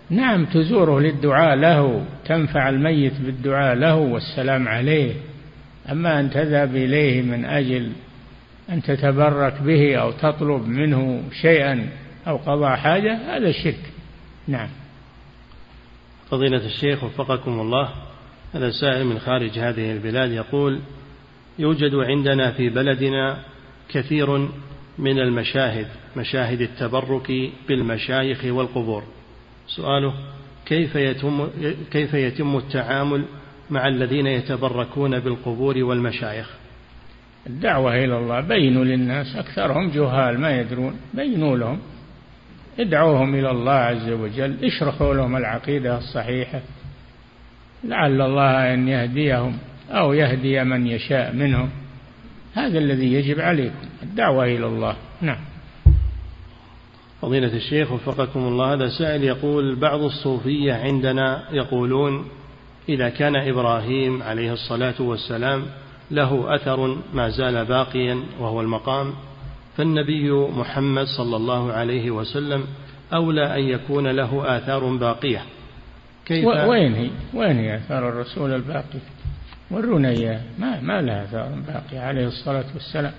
[0.10, 5.14] نعم تزوره للدعاء له تنفع الميت بالدعاء له والسلام عليه.
[5.92, 7.92] أما أن تذهب إليه من أجل
[8.70, 11.90] أن تتبرك به أو تطلب منه شيئا
[12.28, 13.92] أو قضاء حاجة هذا شرك.
[14.48, 14.70] نعم.
[16.30, 17.90] فضيلة الشيخ وفقكم الله.
[18.56, 20.80] هذا سائل من خارج هذه البلاد يقول
[21.60, 23.38] يوجد عندنا في بلدنا
[23.90, 24.38] كثير
[25.00, 25.88] من المشاهد
[26.18, 29.04] مشاهد التبرك بالمشايخ والقبور.
[29.68, 30.14] سؤاله
[30.66, 31.48] كيف يتم
[31.92, 33.26] كيف يتم التعامل
[33.70, 36.50] مع الذين يتبركون بالقبور والمشايخ؟
[37.48, 41.80] الدعوة إلى الله بينوا للناس أكثرهم جهال ما يدرون بينوا لهم.
[42.80, 46.62] ادعوهم إلى الله عز وجل اشرحوا لهم العقيدة الصحيحة.
[47.86, 49.58] لعل الله أن يهديهم
[49.90, 51.70] أو يهدي من يشاء منهم.
[52.54, 54.96] هذا الذي يجب عليكم الدعوة إلى الله.
[55.22, 55.38] نعم.
[57.22, 62.26] فضيلة الشيخ وفقكم الله هذا سائل يقول بعض الصوفية عندنا يقولون
[62.90, 65.66] إذا كان إبراهيم عليه الصلاة والسلام
[66.12, 69.14] له أثر ما زال باقيا وهو المقام
[69.78, 72.64] فالنبي محمد صلى الله عليه وسلم
[73.14, 75.42] أولى أن يكون له آثار باقية.
[76.26, 79.00] كيف؟ وين هي؟ وين هي آثار الرسول الباقي؟
[79.72, 80.42] ورونا إياه.
[80.60, 83.14] ما ما لها آثار باقية عليه الصلاة والسلام.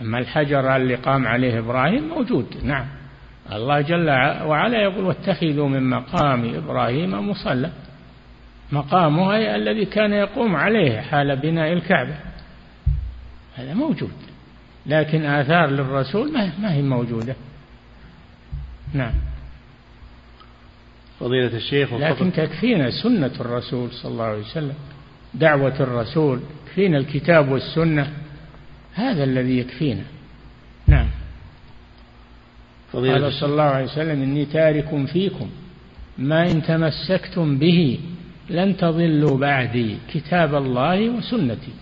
[0.00, 2.86] أما الحجر اللي قام عليه إبراهيم موجود نعم.
[3.52, 4.10] الله جل
[4.44, 7.70] وعلا يقول واتخذوا من مقام إبراهيم مصلى.
[8.72, 12.14] مقامه أي الذي كان يقوم عليه حال بناء الكعبة.
[13.56, 14.12] هذا موجود.
[14.86, 17.36] لكن آثار للرسول ما هي موجودة.
[18.94, 19.12] نعم.
[21.20, 24.74] فضيلة الشيخ لكن تكفينا سنة الرسول صلى الله عليه وسلم
[25.34, 28.12] دعوة الرسول يكفينا الكتاب والسنة
[28.94, 30.04] هذا الذي يكفينا.
[30.86, 31.08] نعم.
[32.92, 35.50] قال صلى الله عليه وسلم إني تارك فيكم
[36.18, 38.00] ما إن تمسكتم به
[38.50, 41.72] لن تضلوا بعدي كتاب الله وسنتي.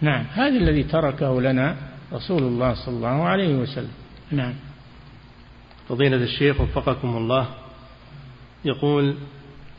[0.00, 0.24] نعم.
[0.32, 1.76] هذا الذي تركه لنا
[2.12, 3.92] رسول الله صلى الله عليه وسلم.
[4.30, 4.54] نعم.
[5.88, 7.48] فضيلة الشيخ وفقكم الله
[8.64, 9.14] يقول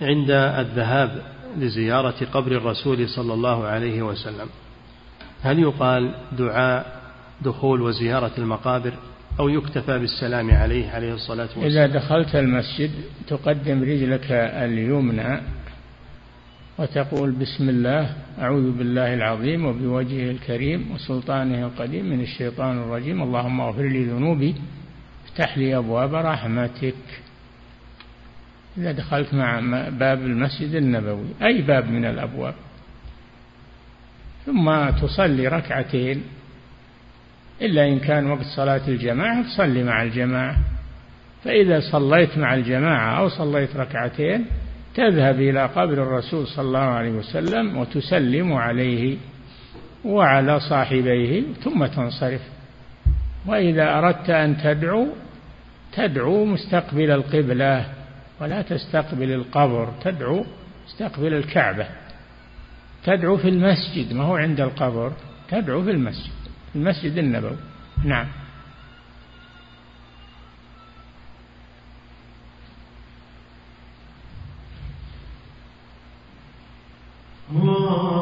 [0.02, 1.22] عند الذهاب
[1.58, 4.48] لزيارة قبر الرسول صلى الله عليه وسلم
[5.42, 7.02] هل يقال دعاء
[7.42, 8.94] دخول وزيارة المقابر
[9.40, 12.92] أو يكتفى بالسلام عليه عليه الصلاة والسلام؟ إذا دخلت المسجد
[13.28, 15.42] تقدم رجلك اليمنى
[16.80, 23.88] وتقول بسم الله أعوذ بالله العظيم وبوجهه الكريم وسلطانه القديم من الشيطان الرجيم اللهم اغفر
[23.88, 24.56] لي ذنوبي
[25.26, 26.96] افتح لي أبواب رحمتك.
[28.78, 29.60] إذا دخلت مع
[29.90, 32.54] باب المسجد النبوي أي باب من الأبواب.
[34.46, 36.24] ثم تصلي ركعتين.
[37.62, 40.58] إلا إن كان وقت صلاة الجماعة تصلي مع الجماعة.
[41.44, 44.46] فإذا صليت مع الجماعة أو صليت ركعتين
[44.96, 49.18] تذهب إلى قبر الرسول صلى الله عليه وسلم وتسلم عليه
[50.06, 52.42] وعلى صاحبيه ثم تنصرف.
[53.46, 55.08] وإذا أردت أن تدعو
[55.94, 58.03] تدعو مستقبل القبلة.
[58.42, 60.46] ولا تستقبل القبر تدعو
[60.88, 61.88] مستقبل الكعبة.
[63.04, 65.14] تدعو في المسجد ما هو عند القبر
[65.50, 66.32] تدعو في المسجد
[66.76, 67.58] المسجد النبوي.
[68.06, 68.28] نعم.
[77.52, 78.13] الله.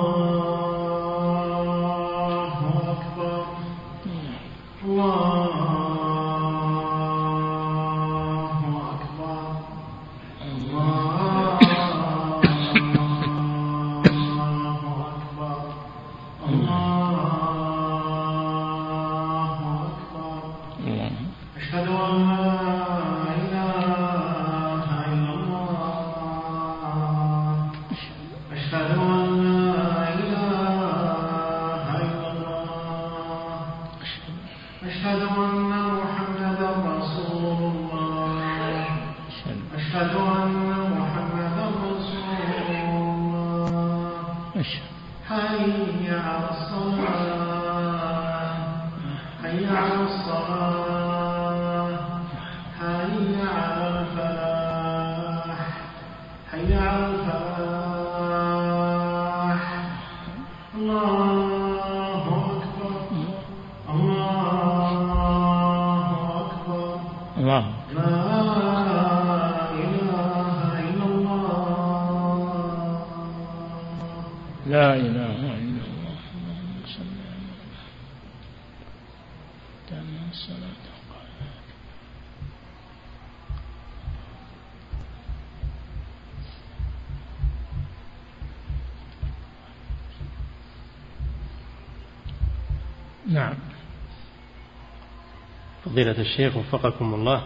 [96.01, 97.43] فضيلة الشيخ وفقكم الله.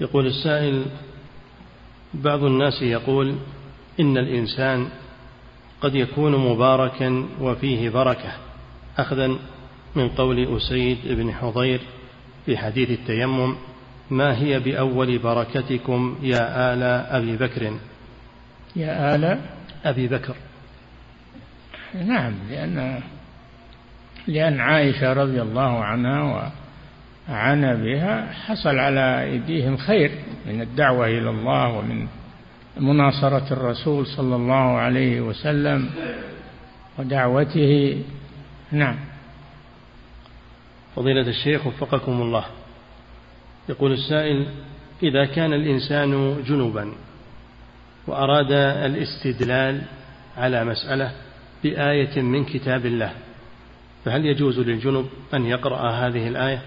[0.00, 0.84] يقول السائل
[2.14, 3.36] بعض الناس يقول
[4.00, 4.88] إن الإنسان
[5.80, 8.32] قد يكون مباركا وفيه بركة
[8.98, 9.38] أخذا
[9.96, 11.80] من قول أسيد بن حضير
[12.46, 13.56] في حديث التيمم
[14.10, 16.82] ما هي بأول بركتكم يا آل
[17.16, 17.78] أبي بكر؟
[18.76, 19.40] يا آل
[19.84, 20.36] أبي بكر.
[21.94, 23.02] نعم لأن
[24.26, 26.52] لأن عائشة رضي الله عنها
[27.28, 30.10] عانى بها حصل على أيديهم خير
[30.46, 32.06] من الدعوة إلى الله ومن
[32.80, 35.90] مناصرة الرسول صلى الله عليه وسلم
[36.98, 38.02] ودعوته.
[38.72, 38.96] نعم.
[40.96, 42.44] فضيلة الشيخ وفقكم الله.
[43.68, 44.46] يقول السائل
[45.02, 46.92] إذا كان الإنسان جنبا
[48.06, 49.82] وأراد الاستدلال
[50.36, 51.12] على مسألة
[51.62, 53.12] بآية من كتاب الله
[54.04, 56.62] فهل يجوز للجنب أن يقرأ هذه الآية؟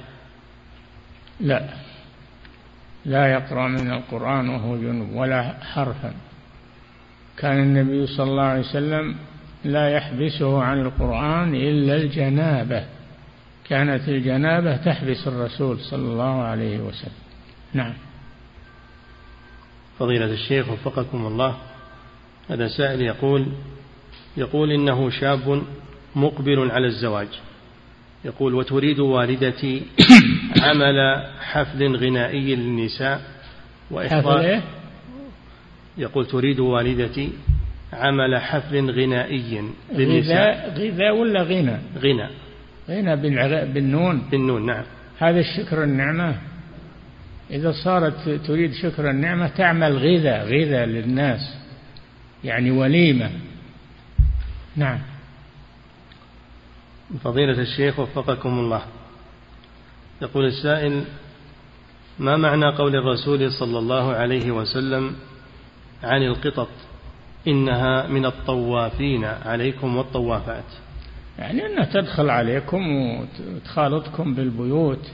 [1.39, 1.69] لا.
[3.05, 6.13] لا يقرأ من القرآن وهو جنب ولا حرفا.
[7.38, 9.15] كان النبي صلى الله عليه وسلم
[9.63, 12.85] لا يحبسه عن القرآن إلا الجنابة.
[13.69, 17.11] كانت الجنابة تحبس الرسول صلى الله عليه وسلم.
[17.73, 17.93] نعم.
[19.99, 21.57] فضيلة الشيخ وفقكم الله
[22.49, 23.47] هذا سائل يقول
[24.38, 25.63] يقول إنه شاب
[26.15, 27.27] مقبل على الزواج.
[28.28, 29.82] يقول وتريد والدتي
[30.65, 33.21] عمل حفل غنائي للنساء
[33.91, 34.61] وإحضار إيه؟
[35.97, 37.32] يقول تريد والدتي
[37.93, 39.63] عمل حفل غنائي
[39.93, 40.73] للنساء.
[40.78, 42.28] غذاء ولا غنى؟ غنى.
[42.89, 43.15] غنى
[43.73, 44.84] بالنون؟ بالنون نعم.
[45.19, 46.36] هذا الشكر النعمة.
[47.51, 51.57] إذا صارت تريد شكر النعمة تعمل غذاء غذاء للناس
[52.43, 53.32] يعني وليمة.
[54.75, 54.99] نعم.
[57.24, 58.82] فضيلة الشيخ وفقكم الله.
[60.22, 61.03] يقول السائل
[62.20, 65.16] ما معنى قول الرسول صلى الله عليه وسلم
[66.03, 66.70] عن القطط
[67.47, 70.64] إنها من الطوافين عليكم والطوافات؟
[71.39, 75.12] يعني أنها تدخل عليكم وتخالطكم بالبيوت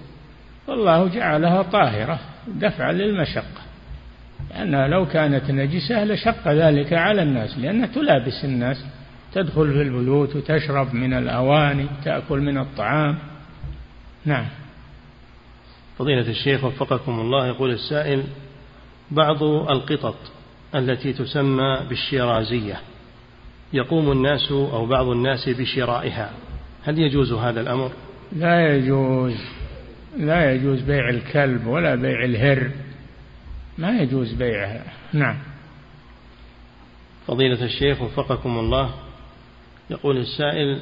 [0.68, 3.64] والله جعلها طاهرة دفعا للمشقة.
[4.50, 8.86] لأنها لو كانت نجسة لشق ذلك على الناس لأنها تلابس الناس.
[9.34, 13.18] تدخل في البيوت وتشرب من الأواني تأكل من الطعام.
[14.26, 14.46] نعم.
[15.98, 18.24] فضيلة الشيخ وفقكم الله يقول السائل
[19.12, 20.16] بعض القطط
[20.76, 22.80] التي تسمى بالشيرازية
[23.74, 26.32] يقوم الناس أو بعض الناس بشرائها
[26.84, 27.92] هل يجوز هذا الأمر؟
[28.32, 29.36] لا يجوز.
[30.18, 32.72] لا يجوز بيع الكلب ولا بيع الهر.
[33.78, 34.84] ما يجوز بيعها.
[35.14, 35.38] نعم.
[37.28, 38.94] فضيلة الشيخ وفقكم الله
[39.90, 40.80] يقول السائل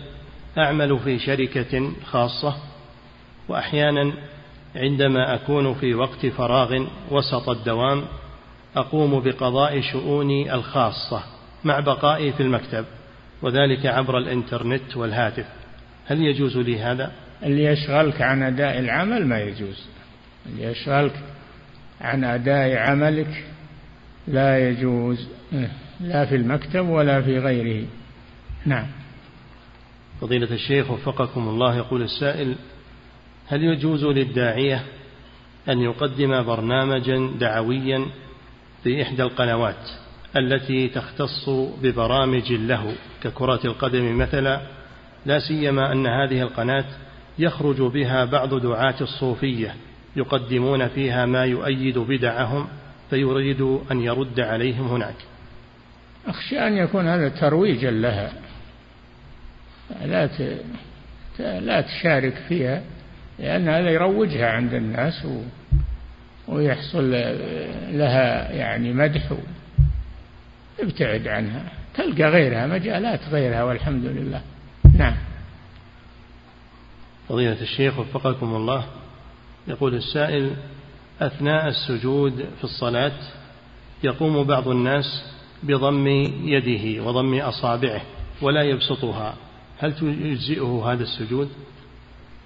[0.57, 2.55] أعمل في شركة خاصة
[3.49, 4.13] وأحيانا
[4.75, 8.03] عندما أكون في وقت فراغ وسط الدوام
[8.75, 11.23] أقوم بقضاء شؤوني الخاصة
[11.63, 12.85] مع بقائي في المكتب
[13.41, 15.45] وذلك عبر الإنترنت والهاتف.
[16.05, 17.11] هل يجوز لي هذا؟
[17.43, 19.87] اللي يشغلك عن أداء العمل ما يجوز.
[20.45, 21.19] اللي يشغلك
[22.01, 23.43] عن أداء عملك
[24.27, 25.27] لا يجوز
[26.01, 27.85] لا في المكتب ولا في غيره.
[28.65, 28.87] نعم.
[30.21, 32.55] فضيلة الشيخ وفقكم الله يقول السائل
[33.47, 34.83] هل يجوز للداعية
[35.69, 38.05] أن يقدم برنامجا دعويا
[38.83, 39.89] في إحدى القنوات
[40.37, 41.49] التي تختص
[41.81, 44.61] ببرامج له ككرة القدم مثلا؟
[45.25, 46.85] لا سيما أن هذه القناة
[47.39, 49.75] يخرج بها بعض دعاة الصوفية
[50.15, 52.67] يقدمون فيها ما يؤيد بدعهم
[53.09, 55.15] فيريد أن يرد عليهم هناك.
[56.27, 58.33] أخشى أن يكون هذا ترويجا لها.
[60.05, 60.29] لا
[61.59, 62.81] لا تشارك فيها
[63.39, 65.27] لأن هذا يروجها عند الناس.
[66.47, 67.11] ويحصل
[67.91, 69.31] لها يعني مدح
[70.79, 71.63] ابتعد عنها.
[71.95, 74.41] تلقى غيرها مجالات غيرها والحمد لله.
[74.97, 75.15] نعم.
[77.29, 78.85] فضيلة الشيخ وفقكم الله.
[79.67, 80.51] يقول السائل
[81.21, 83.11] أثناء السجود في الصلاة
[84.03, 85.23] يقوم بعض الناس
[85.63, 86.07] بضم
[86.43, 88.01] يده وضم أصابعه
[88.41, 89.35] ولا يبسطها.
[89.81, 91.49] هل يجزئه هذا السجود؟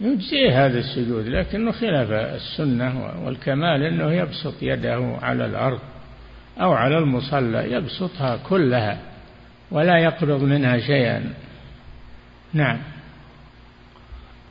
[0.02, 5.80] يجزئه هذا السجود لكنه خلاف السنة والكمال أنه يبسط يده على الأرض
[6.62, 9.00] أو على المصلى يبسطها كلها
[9.72, 11.34] ولا يقرض منها شيئا.
[12.54, 12.80] نعم.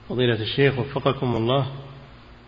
[0.08, 1.66] فضيلة الشيخ وفقكم الله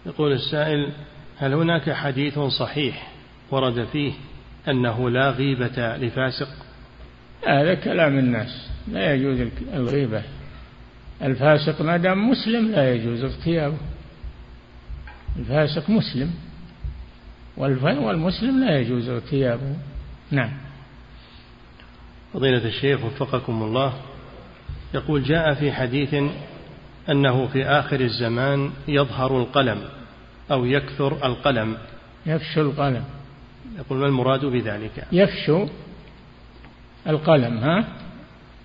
[0.07, 0.93] يقول السائل
[1.39, 3.13] هل هناك حديث صحيح
[3.51, 4.13] ورد فيه
[4.69, 6.66] أنه لا غيبة لفاسق؟
[7.47, 8.69] هذا كلام الناس.
[8.89, 10.23] لا يجوز الغيبة.
[11.23, 13.77] الفاسق ما دام مسلم لا يجوز اغتيابه.
[15.39, 16.31] الفاسق مسلم.
[17.57, 19.77] والمسلم لا يجوز اغتيابه.
[20.31, 20.53] نعم.
[22.35, 23.93] فضيلة الشيخ وفقكم الله
[24.95, 26.15] يقول جاء في حديث
[27.11, 29.83] أنه في آخر الزمان يظهر القلم
[30.51, 31.77] أو يكثر القلم.
[32.27, 33.05] يفشو القلم.
[33.79, 35.69] يقول ما المراد بذلك؟ يفشو
[37.09, 37.85] القلم ها؟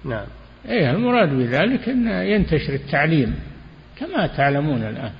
[0.05, 0.26] نعم.
[0.69, 3.35] إيه المراد بذلك أن ينتشر التعليم
[3.99, 5.11] كما تعلمون الآن.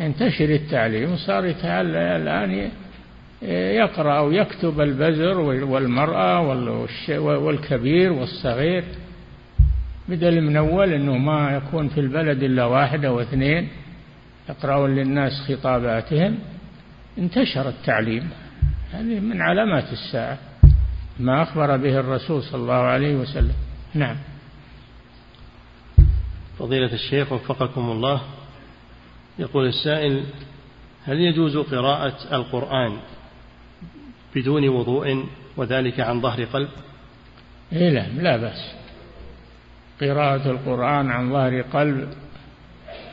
[0.00, 2.70] ينتشر التعليم وصار يتعلم الآن
[3.76, 6.40] يقرأ أو يكتب البزر والمرأة
[7.18, 8.84] والكبير والصغير
[10.08, 13.68] بدل من أول أنه ما يكون في البلد إلا واحد أو اثنين
[14.48, 16.38] يقرأون للناس خطاباتهم
[17.18, 18.30] انتشر التعليم.
[18.92, 20.38] هذه من علامات الساعة.
[21.20, 23.54] ما أخبر به الرسول صلى الله عليه وسلم.
[23.94, 24.16] نعم.
[26.58, 28.20] فضيلة الشيخ وفقكم الله
[29.38, 30.24] يقول السائل
[31.04, 32.96] هل يجوز قراءة القرآن
[34.34, 35.24] بدون وضوء
[35.56, 36.68] وذلك عن ظهر قلب؟
[37.72, 38.74] إيه لا لا بأس.
[40.00, 42.08] قراءة القرآن عن ظهر قلب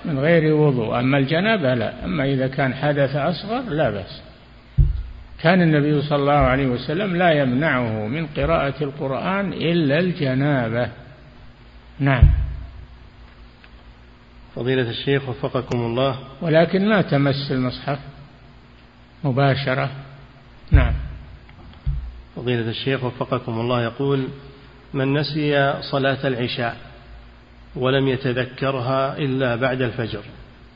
[0.05, 0.99] من غير وضوء.
[0.99, 2.05] أما الجنابة لا.
[2.05, 4.26] أما إذا كان حدث أصغر لا بأس.
[5.41, 10.89] كان النبي صلى الله عليه وسلم لا يمنعه من قراءة القرآن إلا الجنابة.
[11.99, 12.29] نعم.
[14.55, 16.19] فضيلة الشيخ وفقكم الله.
[16.41, 17.99] ولكن ما تمس المصحف
[19.23, 19.89] مباشرة.
[20.71, 20.93] نعم.
[22.35, 24.27] فضيلة الشيخ وفقكم الله يقول
[24.93, 26.77] من نسي صلاة العشاء
[27.75, 30.23] ولم يتذكرها إلا بعد الفجر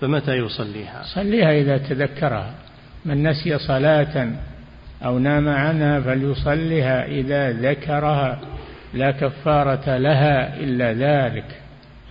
[0.02, 2.54] فمتى يصليها؟ صليها إذا تذكرها.
[3.06, 4.32] من نسي صلاة
[5.06, 8.42] أو نام عنها فليصلها إذا ذكرها.
[8.94, 11.62] لا كفارة لها إلا ذلك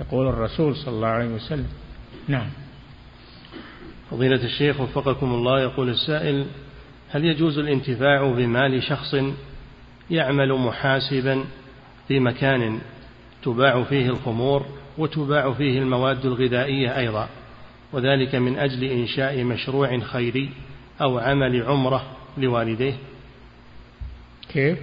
[0.01, 1.69] يقول الرسول صلى الله عليه وسلم.
[2.29, 2.49] نعم.
[4.11, 6.47] فضيلة الشيخ وفقكم الله يقول السائل
[7.11, 9.15] هل يجوز الانتفاع بمال شخص
[10.11, 11.45] يعمل محاسبا
[12.09, 12.81] في مكان
[13.43, 14.67] تباع فيه الخمور
[14.99, 17.29] وتباع فيه المواد الغذائية أيضا
[17.93, 20.51] وذلك من أجل إنشاء مشروع خيري
[21.01, 22.03] أو عمل عمرة
[22.39, 22.95] لوالديه
[24.49, 24.79] كيف؟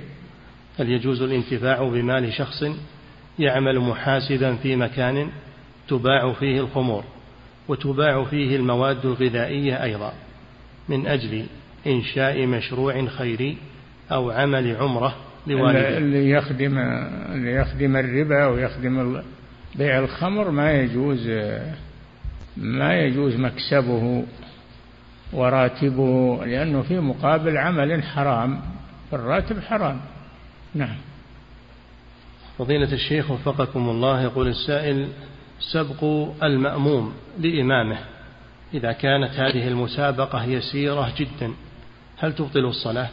[0.79, 2.63] هل يجوز الانتفاع بمال شخص
[3.39, 5.29] يعمل محاسبا في مكان
[5.87, 7.03] تباع فيه الخمور
[7.67, 10.13] وتباع فيه المواد الغذائية أيضا
[10.89, 11.45] من أجل
[11.87, 13.57] إنشاء مشروع خيري
[14.11, 15.15] أو عمل عمرة
[15.47, 16.77] لوالديه اللي يخدم
[17.31, 19.21] اللي يخدم الربا ويخدم
[19.75, 21.29] بيع الخمر ما يجوز
[22.57, 24.23] ما يجوز مكسبه
[25.33, 28.61] وراتبه لأنه في مقابل عمل حرام
[29.13, 29.99] الراتب حرام.
[30.75, 30.97] نعم.
[32.57, 35.07] فضيلة الشيخ وفقكم الله يقول السائل
[35.59, 36.03] سبق
[36.43, 37.97] المأموم لإمامه.
[38.73, 41.53] إذا كانت هذه المسابقة يسيرة جدا
[42.17, 43.09] هل تبطل الصلاة؟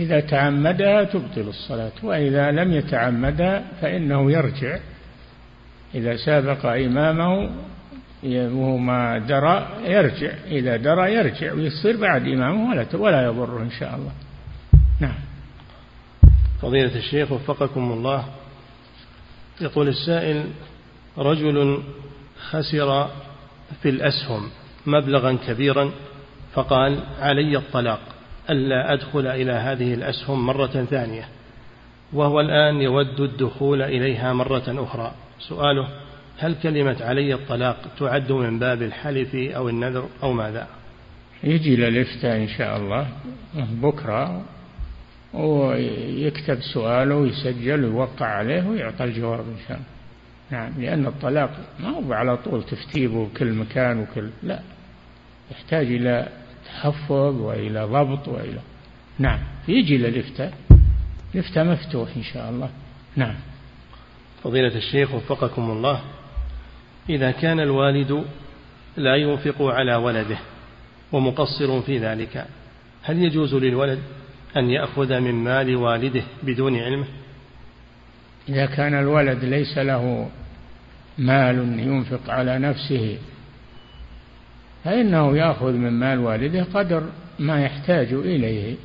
[0.00, 4.78] إذا تعمدها تبطل الصلاة وإذا لم يتعمدها فإنه يرجع.
[5.94, 7.50] إذا سابق إمامه
[8.22, 13.94] وهو ما درى يرجع إذا درى يرجع ويصير بعد إمامه ولا ولا يضره إن شاء
[13.94, 14.12] الله.
[15.00, 15.18] نعم.
[16.62, 18.24] فضيلة الشيخ وفقكم الله
[19.60, 20.44] يقول السائل
[21.18, 21.82] رجل
[22.50, 23.10] خسر
[23.82, 24.50] في الأسهم
[24.86, 25.90] مبلغا كبيرا
[26.52, 28.00] فقال علي الطلاق
[28.50, 31.28] ألا أدخل إلى هذه الأسهم مرة ثانية
[32.12, 35.12] وهو الآن يود الدخول إليها مرة أخرى.
[35.38, 35.88] سؤاله
[36.38, 40.66] هل كلمة علي الطلاق تعد من باب الحلف أو النذر أو ماذا؟
[41.44, 43.08] يجي للإفتاء إن شاء الله
[43.56, 44.44] بكرة
[45.34, 49.88] ويكتب سؤاله ويسجل ويوقع عليه ويعطى الجواب إن شاء الله.
[50.50, 51.50] نعم لأن الطلاق
[51.80, 54.60] ما هو على طول تفتيبه كل مكان وكل لا.
[55.50, 56.28] يحتاج إلى
[56.66, 58.60] تحفظ وإلى ضبط وإلى.
[59.18, 59.38] نعم
[59.68, 60.52] يجي للإفتاء.
[61.34, 62.70] الإفتاء مفتوح إن شاء الله.
[63.16, 63.34] نعم.
[64.42, 66.00] فضيلة الشيخ وفقكم الله.
[67.08, 68.24] إذا كان الوالد
[68.96, 70.38] لا ينفق على ولده
[71.12, 72.46] ومقصر في ذلك
[73.02, 73.98] هل يجوز للولد
[74.56, 77.06] أن يأخذ من مال والده بدون علمه
[78.48, 80.30] إذا كان الولد ليس له
[81.18, 83.18] مال ينفق على نفسه
[84.84, 87.02] فإنه يأخذ من مال والده قدر
[87.38, 88.76] ما يحتاج إليه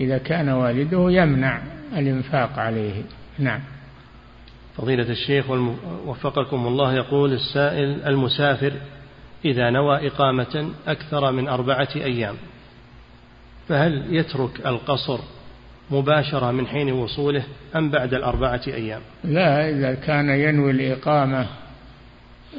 [0.00, 1.62] إذا كان والده يمنع
[1.96, 3.02] الإنفاق عليه.
[3.38, 3.60] نعم.
[4.76, 5.50] فضيلة الشيخ
[6.06, 8.72] وفقكم الله يقول السائل المسافر
[9.44, 12.34] إذا نوى إقامة أكثر من أربعة أيام
[13.68, 15.18] فهل يترك القصر
[15.90, 17.44] مباشرة من حين وصوله
[17.76, 21.46] أم بعد الأربعة أيام؟ لا إذا كان ينوي الإقامة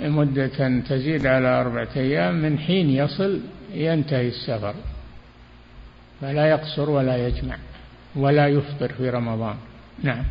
[0.02, 3.41] مدة تزيد على أربعة أيام من حين يصل
[3.73, 4.76] ينتهي السفر
[6.22, 7.57] فلا يقصر ولا يجمع
[8.15, 9.56] ولا يفطر في رمضان.
[10.03, 10.23] نعم.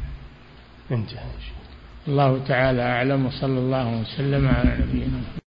[0.90, 1.61] انتهى.
[2.08, 5.20] الله تعالى أعلم وصلى الله وسلم على نبينا